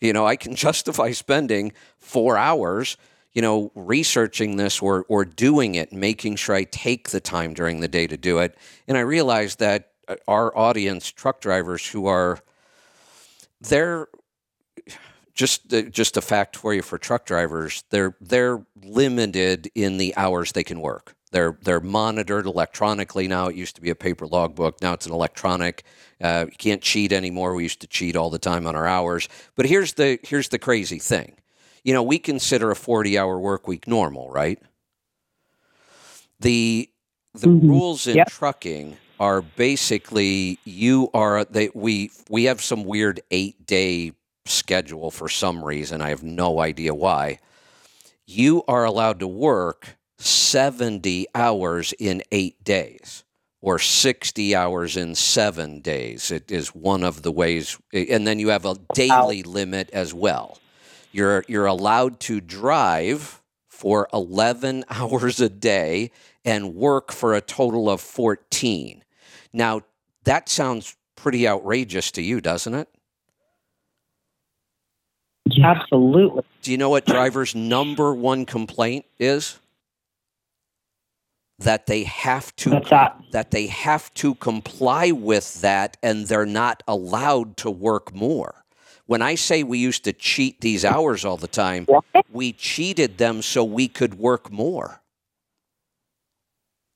[0.00, 2.96] You know, I can justify spending four hours,
[3.32, 7.80] you know, researching this or, or doing it, making sure I take the time during
[7.80, 8.56] the day to do it.
[8.86, 12.38] And I realize that uh, our audience, truck drivers who are,
[13.60, 14.08] they're,
[15.34, 20.14] just uh, just a fact for you for truck drivers they're they're limited in the
[20.16, 23.48] hours they can work they're they're monitored electronically now.
[23.48, 24.80] It used to be a paper logbook.
[24.80, 25.82] Now it's an electronic.
[26.20, 27.54] Uh, you can't cheat anymore.
[27.54, 29.28] We used to cheat all the time on our hours.
[29.56, 31.34] But here's the here's the crazy thing.
[31.82, 34.62] You know, we consider a 40 hour work week normal, right?
[36.38, 36.88] The
[37.34, 37.68] the mm-hmm.
[37.68, 38.28] rules in yep.
[38.28, 44.12] trucking are basically you are they we we have some weird eight day
[44.46, 46.00] schedule for some reason.
[46.00, 47.40] I have no idea why.
[48.24, 53.24] You are allowed to work 70 hours in eight days
[53.60, 56.30] or 60 hours in seven days.
[56.30, 57.78] It is one of the ways.
[57.92, 60.58] And then you have a daily limit as well.
[61.12, 66.10] You're, you're allowed to drive for 11 hours a day
[66.44, 69.02] and work for a total of 14.
[69.52, 69.80] Now,
[70.24, 72.88] that sounds pretty outrageous to you, doesn't it?
[75.62, 76.42] Absolutely.
[76.62, 79.58] Do you know what driver's number one complaint is?
[81.58, 83.20] That they have to that?
[83.32, 88.64] that they have to comply with that and they're not allowed to work more.
[89.06, 92.04] When I say we used to cheat these hours all the time, what?
[92.32, 95.02] we cheated them so we could work more.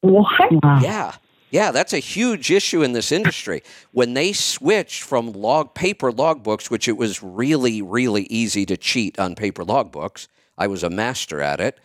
[0.00, 0.50] What?
[0.82, 1.14] Yeah.
[1.50, 3.62] Yeah, that's a huge issue in this industry.
[3.92, 9.18] When they switched from log paper logbooks, which it was really, really easy to cheat
[9.18, 10.28] on paper logbooks,
[10.58, 11.78] I was a master at it,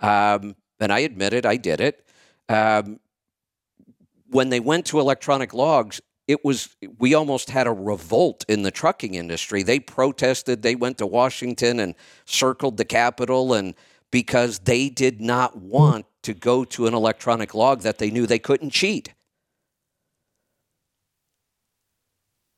[0.00, 2.02] um, and I admit it, I did it
[2.50, 2.98] um,
[4.28, 8.70] when they went to electronic logs, it was we almost had a revolt in the
[8.70, 9.62] trucking industry.
[9.62, 10.62] They protested.
[10.62, 11.94] They went to Washington and
[12.24, 13.74] circled the Capitol, and
[14.10, 18.38] because they did not want to go to an electronic log that they knew they
[18.38, 19.14] couldn't cheat.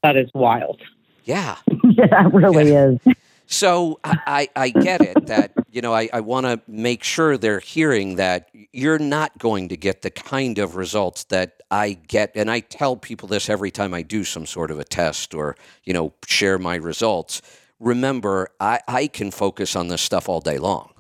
[0.03, 0.81] That is wild.
[1.25, 1.57] Yeah.
[1.85, 2.89] yeah, that really yeah.
[3.07, 3.15] is.
[3.53, 7.37] So I, I, I get it that, you know, I, I want to make sure
[7.37, 12.33] they're hearing that you're not going to get the kind of results that I get.
[12.35, 15.55] And I tell people this every time I do some sort of a test or,
[15.85, 17.43] you know, share my results.
[17.79, 20.95] Remember, I, I can focus on this stuff all day long.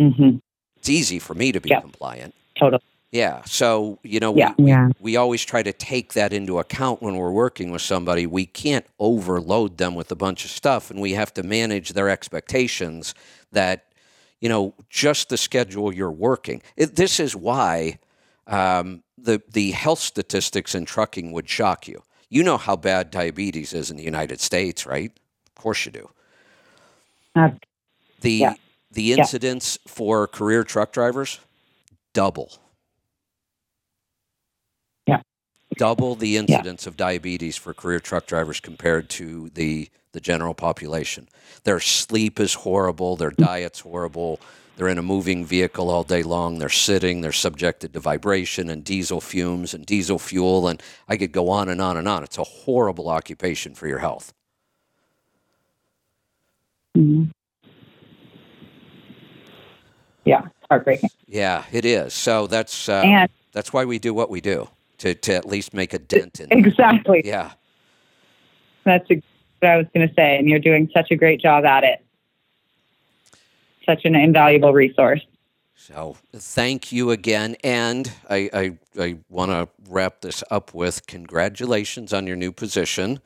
[0.00, 0.38] Mm-hmm.
[0.78, 2.34] It's easy for me to be compliant.
[2.58, 2.82] Totally.
[3.12, 3.42] Yeah.
[3.44, 4.54] So, you know, Yeah.
[4.58, 4.88] we, Yeah.
[4.98, 8.26] we always try to take that into account when we're working with somebody.
[8.26, 12.08] We can't overload them with a bunch of stuff, and we have to manage their
[12.08, 13.14] expectations
[13.52, 13.84] that,
[14.40, 16.62] you know, just the schedule you're working.
[16.74, 17.98] It, this is why
[18.46, 22.02] um, the, the health statistics in trucking would shock you.
[22.30, 25.12] You know how bad diabetes is in the United States, right?
[25.54, 26.08] Of course you do.
[27.34, 27.50] Uh,
[28.22, 28.54] the yeah.
[28.90, 31.40] the incidence for career truck drivers
[32.14, 32.52] double.
[35.06, 35.22] Yeah.
[35.78, 41.28] Double the incidence of diabetes for career truck drivers compared to the the general population.
[41.64, 44.40] Their sleep is horrible, their diet's horrible.
[44.76, 46.58] They're in a moving vehicle all day long.
[46.58, 47.20] They're sitting.
[47.20, 50.68] They're subjected to vibration and diesel fumes and diesel fuel.
[50.68, 52.24] And I could go on and on and on.
[52.24, 54.32] It's a horrible occupation for your health.
[56.96, 57.30] mhm.
[60.24, 61.10] Yeah, heartbreaking.
[61.28, 62.14] Yeah, it is.
[62.14, 64.68] So that's uh, and that's why we do what we do
[65.02, 66.46] to, to at least make a dent in.
[66.52, 67.22] exactly.
[67.24, 67.50] Yeah.
[68.84, 69.20] That's what
[69.64, 70.38] I was going to say.
[70.38, 72.04] And you're doing such a great job at it.
[73.84, 75.20] Such an invaluable resource.
[75.74, 77.56] So thank you again.
[77.64, 83.18] And I, I, I want to wrap this up with congratulations on your new position.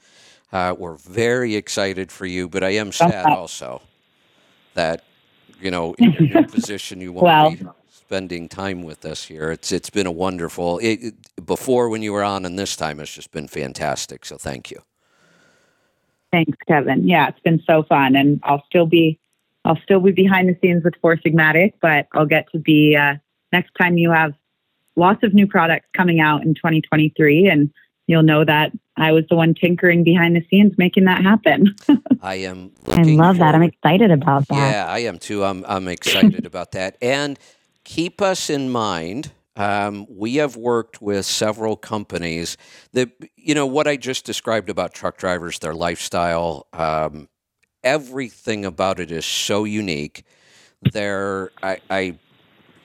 [0.51, 3.83] Uh, we're very excited for you, but I am sad also
[4.73, 5.05] that,
[5.61, 7.67] you know, in your new position, you won't Well- be
[8.07, 9.51] spending time with us here.
[9.51, 13.01] It's It's been a wonderful, it, it- before when you were on and this time,
[13.01, 14.25] it's just been fantastic.
[14.25, 14.79] So thank you.
[16.31, 17.09] Thanks, Kevin.
[17.09, 19.19] Yeah, it's been so fun, and I'll still be,
[19.65, 23.15] I'll still be behind the scenes with Four Sigmatic, but I'll get to be uh,
[23.53, 24.35] next time you have
[24.97, 27.71] lots of new products coming out in 2023, and
[28.07, 31.75] you'll know that I was the one tinkering behind the scenes making that happen.
[32.23, 33.55] I am I looking love that.
[33.55, 34.57] I'm excited about that.
[34.57, 35.45] Yeah, I am too.
[35.45, 36.97] I'm I'm excited about that.
[37.03, 37.39] And
[37.87, 39.31] keep us in mind.
[39.55, 42.59] Um, we have worked with several companies
[42.93, 46.67] that you know what I just described about truck drivers, their lifestyle.
[46.75, 47.29] Um,
[47.83, 50.25] everything about it is so unique.
[50.83, 52.19] There, I, I,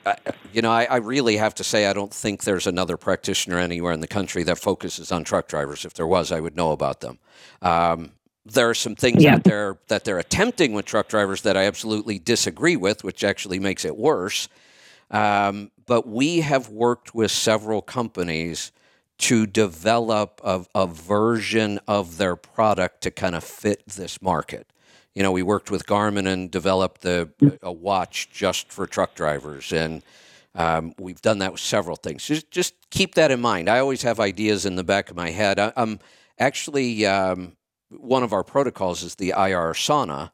[0.06, 0.16] I
[0.52, 3.92] you know, I, I really have to say I don't think there's another practitioner anywhere
[3.92, 5.84] in the country that focuses on truck drivers.
[5.84, 7.18] If there was, I would know about them.
[7.60, 8.12] Um,
[8.46, 9.34] there are some things Yeah.
[9.34, 13.58] out there that they're attempting with truck drivers that I absolutely disagree with, which actually
[13.58, 14.48] makes it worse.
[15.12, 18.72] Um, but we have worked with several companies
[19.18, 24.66] to develop a, a version of their product to kind of fit this market.
[25.14, 27.30] You know, we worked with Garmin and developed the,
[27.62, 30.02] a watch just for truck drivers, and
[30.54, 32.26] um, we've done that with several things.
[32.26, 33.68] Just, just keep that in mind.
[33.68, 35.58] I always have ideas in the back of my head.
[35.58, 36.00] I, I'm
[36.38, 37.56] actually um,
[37.90, 40.30] one of our protocols is the IR sauna,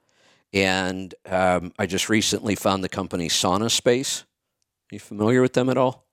[0.52, 4.24] and um, I just recently found the company SaunaSpace.
[4.90, 6.06] Are you familiar with them at all?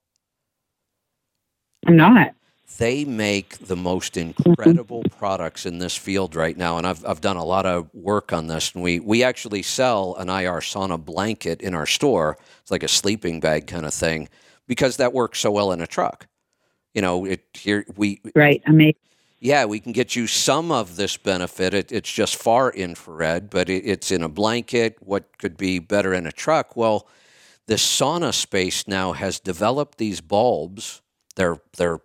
[1.87, 2.33] I'm not.
[2.77, 7.37] They make the most incredible products in this field right now, and I've I've done
[7.37, 8.73] a lot of work on this.
[8.73, 12.37] And we we actually sell an IR sauna blanket in our store.
[12.61, 14.27] It's like a sleeping bag kind of thing
[14.67, 16.27] because that works so well in a truck.
[16.93, 18.61] You know, it here we Right.
[18.65, 18.95] Amazing.
[19.39, 21.73] yeah, we can get you some of this benefit.
[21.73, 24.97] It, it's just far infrared, but it, it's in a blanket.
[25.01, 26.75] What could be better in a truck?
[26.75, 27.07] Well,
[27.67, 31.01] the SaunaSpace now has developed these bulbs.
[31.35, 31.99] They're they're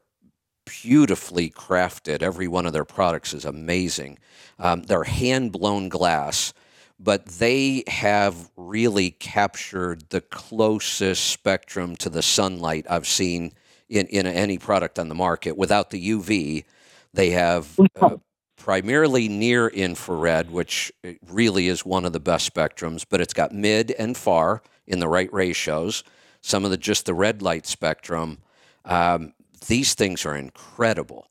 [0.82, 2.22] beautifully crafted.
[2.22, 4.18] Every one of their products is amazing.
[4.58, 6.52] Um, they're hand blown glass,
[6.98, 13.52] but they have really captured the closest spectrum to the sunlight I've seen
[13.88, 16.64] in, in any product on the market without the UV.
[17.12, 18.16] They have uh,
[18.56, 20.92] primarily near infrared, which
[21.26, 25.08] really is one of the best spectrums, but it's got mid and far in the
[25.08, 26.04] right ratios.
[26.42, 28.38] Some of the just the red light spectrum.
[28.84, 29.32] Um,
[29.66, 31.28] these things are incredible.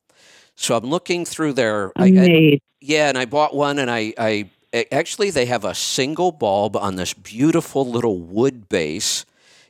[0.54, 1.92] So I'm looking through their.
[1.96, 4.50] I, I, yeah, and I bought one, and I, I
[4.92, 9.24] actually they have a single bulb on this beautiful little wood base.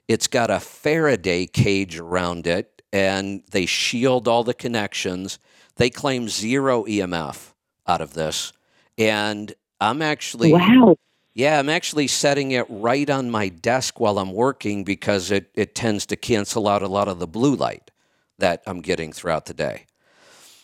[0.09, 5.39] It's got a Faraday cage around it, and they shield all the connections.
[5.77, 7.53] They claim zero EMF
[7.87, 8.53] out of this,
[8.99, 10.97] and I'm actually Wow.
[11.35, 15.75] Yeah, I'm actually setting it right on my desk while I'm working because it, it
[15.75, 17.91] tends to cancel out a lot of the blue light
[18.39, 19.87] that I'm getting throughout the day.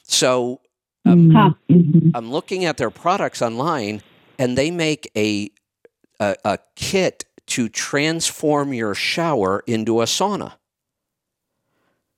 [0.02, 0.60] So
[1.04, 1.52] um, Huh.
[1.70, 2.10] Mhm.
[2.14, 4.02] I'm looking at their products online,
[4.38, 5.50] and they make a,
[6.18, 10.54] a a kit to transform your shower into a sauna.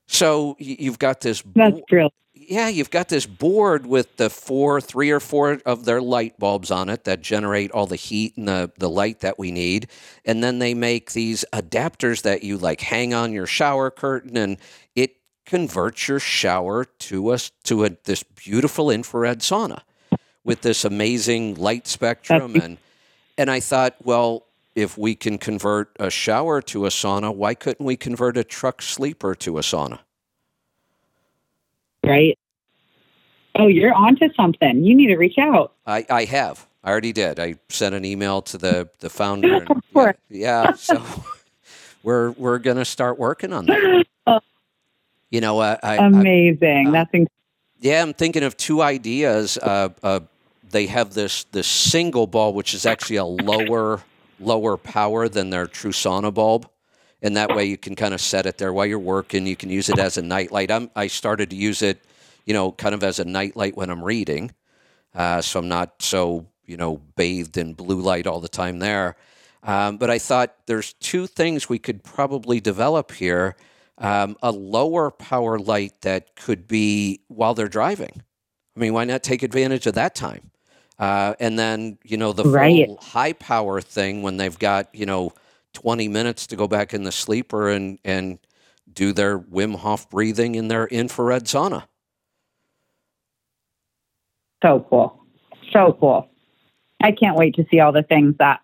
[0.06, 1.42] So you've got this.
[1.54, 2.14] That's bo- brilliant.
[2.48, 6.70] Yeah, you've got this board with the four, three or four of their light bulbs
[6.70, 9.88] on it that generate all the heat and the, the light that we need.
[10.24, 14.56] And then they make these adapters that you like hang on your shower curtain and
[14.96, 19.82] it converts your shower to us to a, this beautiful infrared sauna
[20.42, 22.78] with this amazing light spectrum and
[23.38, 27.86] and I thought, well, if we can convert a shower to a sauna, why couldn't
[27.86, 30.00] we convert a truck sleeper to a sauna?
[32.08, 32.38] Right.
[33.54, 34.82] Oh, you're onto something.
[34.84, 35.74] You need to reach out.
[35.86, 36.66] I, I have.
[36.82, 37.38] I already did.
[37.40, 39.54] I sent an email to the the founder.
[39.62, 40.16] And, Of course.
[40.30, 41.02] yeah, yeah, so
[42.02, 44.06] we're we're gonna start working on that.
[45.30, 46.86] You know, uh, I, I Amazing.
[46.86, 47.26] uh, That's inc-
[47.80, 49.58] yeah, I'm thinking of two ideas.
[49.58, 50.20] Uh, uh,
[50.70, 54.00] they have this this single bulb, which is actually a lower
[54.40, 56.66] lower power than their true sauna bulb,
[57.22, 59.46] and that way you can kind of set it there while you're working.
[59.46, 60.70] You can use it as a nightlight.
[60.70, 62.02] I'm, I started to use it,
[62.46, 64.52] you know, kind of as a nightlight when I'm reading,
[65.14, 69.16] uh, so I'm not so you know bathed in blue light all the time there.
[69.64, 73.56] Um, but I thought there's two things we could probably develop here.
[73.98, 78.22] Um, a lower power light that could be while they're driving.
[78.76, 80.50] I mean, why not take advantage of that time?
[80.98, 82.90] Uh, and then, you know, the Right.
[83.00, 85.32] high power thing when they've got, you know,
[85.74, 88.38] 20 minutes to go back in the sleeper and, and
[88.92, 91.84] do their Wim Hof breathing in their infrared sauna.
[94.62, 95.22] so cool.
[95.72, 96.28] So cool.
[97.00, 98.60] I can't wait to see all the things that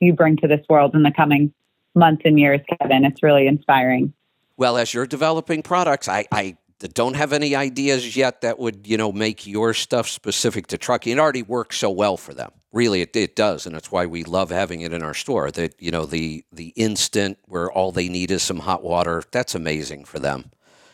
[0.00, 1.52] you bring to this world in the coming
[1.94, 3.04] months and years, Kevin.
[3.04, 4.12] It's really inspiring.
[4.56, 6.56] Well, as you're developing products, I, I
[6.92, 11.14] don't have any ideas yet that would, you know, make your stuff specific to trucking.
[11.14, 12.50] It already works so well for them.
[12.72, 15.50] Really, it, it does, and that's why we love having it in our store.
[15.50, 19.22] That you know, the the instant where all they need is some hot water.
[19.32, 20.52] That's amazing for them.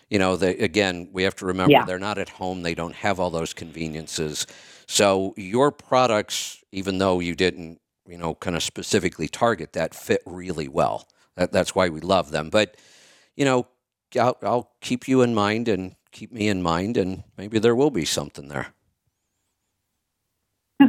[0.08, 1.84] You know, they, again, we have to remember Yeah.
[1.84, 2.62] they're not at home.
[2.62, 4.46] They don't have all those conveniences.
[4.86, 10.22] So your products, even though you didn't, you know, kind of specifically target that, fit
[10.24, 11.08] really well.
[11.34, 12.48] That, that's why we love them.
[12.50, 12.76] But
[13.34, 13.66] you know,
[14.18, 17.90] I'll, I'll keep you in mind and keep me in mind, and maybe there will
[17.90, 18.68] be something there.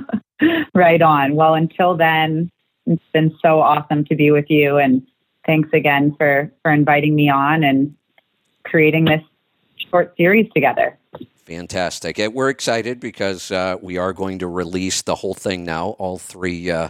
[0.75, 1.35] Right on.
[1.35, 2.51] Well, until then,
[2.85, 5.01] it's been so awesome to be with you, and
[5.47, 7.95] thanks again for for inviting me on and
[8.63, 9.23] creating this
[9.89, 10.95] short series together.
[11.47, 12.17] Fantastic.
[12.17, 15.95] We're excited because uh, we are going to release the whole thing now.
[15.97, 16.89] All three, uh,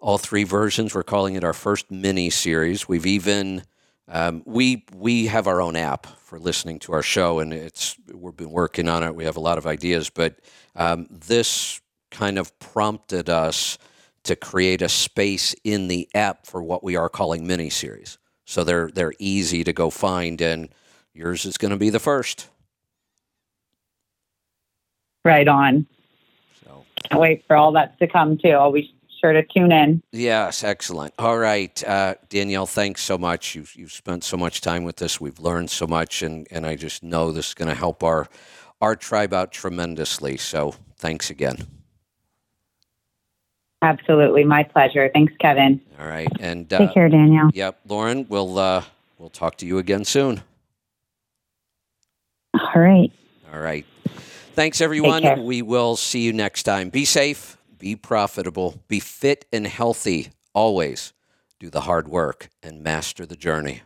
[0.00, 0.94] all three versions.
[0.94, 2.88] We're calling it our first mini series.
[2.88, 3.64] We've even
[4.08, 8.36] um, we we have our own app for listening to our show, and it's we've
[8.36, 9.14] been working on it.
[9.14, 10.36] We have a lot of ideas, but
[10.76, 11.80] um, this
[12.10, 13.78] kind of prompted us
[14.24, 18.18] to create a space in the app for what we are calling mini series.
[18.44, 20.68] So they're they're easy to go find, and
[21.14, 22.48] yours is going to be the first.
[25.24, 25.86] Right on.
[26.64, 26.84] So.
[27.08, 28.50] Can't wait for all that to come too.
[28.50, 30.02] I'll be sure to tune in.
[30.12, 31.14] Yes, excellent.
[31.18, 33.54] All right, uh, Danielle, thanks so much.
[33.54, 35.20] You've, you've spent so much time with us.
[35.20, 38.28] We've learned so much, and, and I just know this is going to help our
[38.82, 40.36] our tribe out tremendously.
[40.36, 41.66] So thanks again.
[43.82, 45.10] Absolutely, my pleasure.
[45.12, 45.80] Thanks, Kevin.
[45.98, 47.50] All right, and Take uh, care, Danielle.
[47.52, 48.82] yep, Lauren, we'll uh,
[49.18, 50.42] we'll talk to you again soon.
[52.54, 53.12] All right.
[53.52, 53.86] All right.
[54.54, 55.44] Thanks, everyone.
[55.44, 56.88] We will see you next time.
[56.88, 61.12] Be safe, be profitable, be fit and healthy always.
[61.60, 63.82] Do the hard work and master the journey.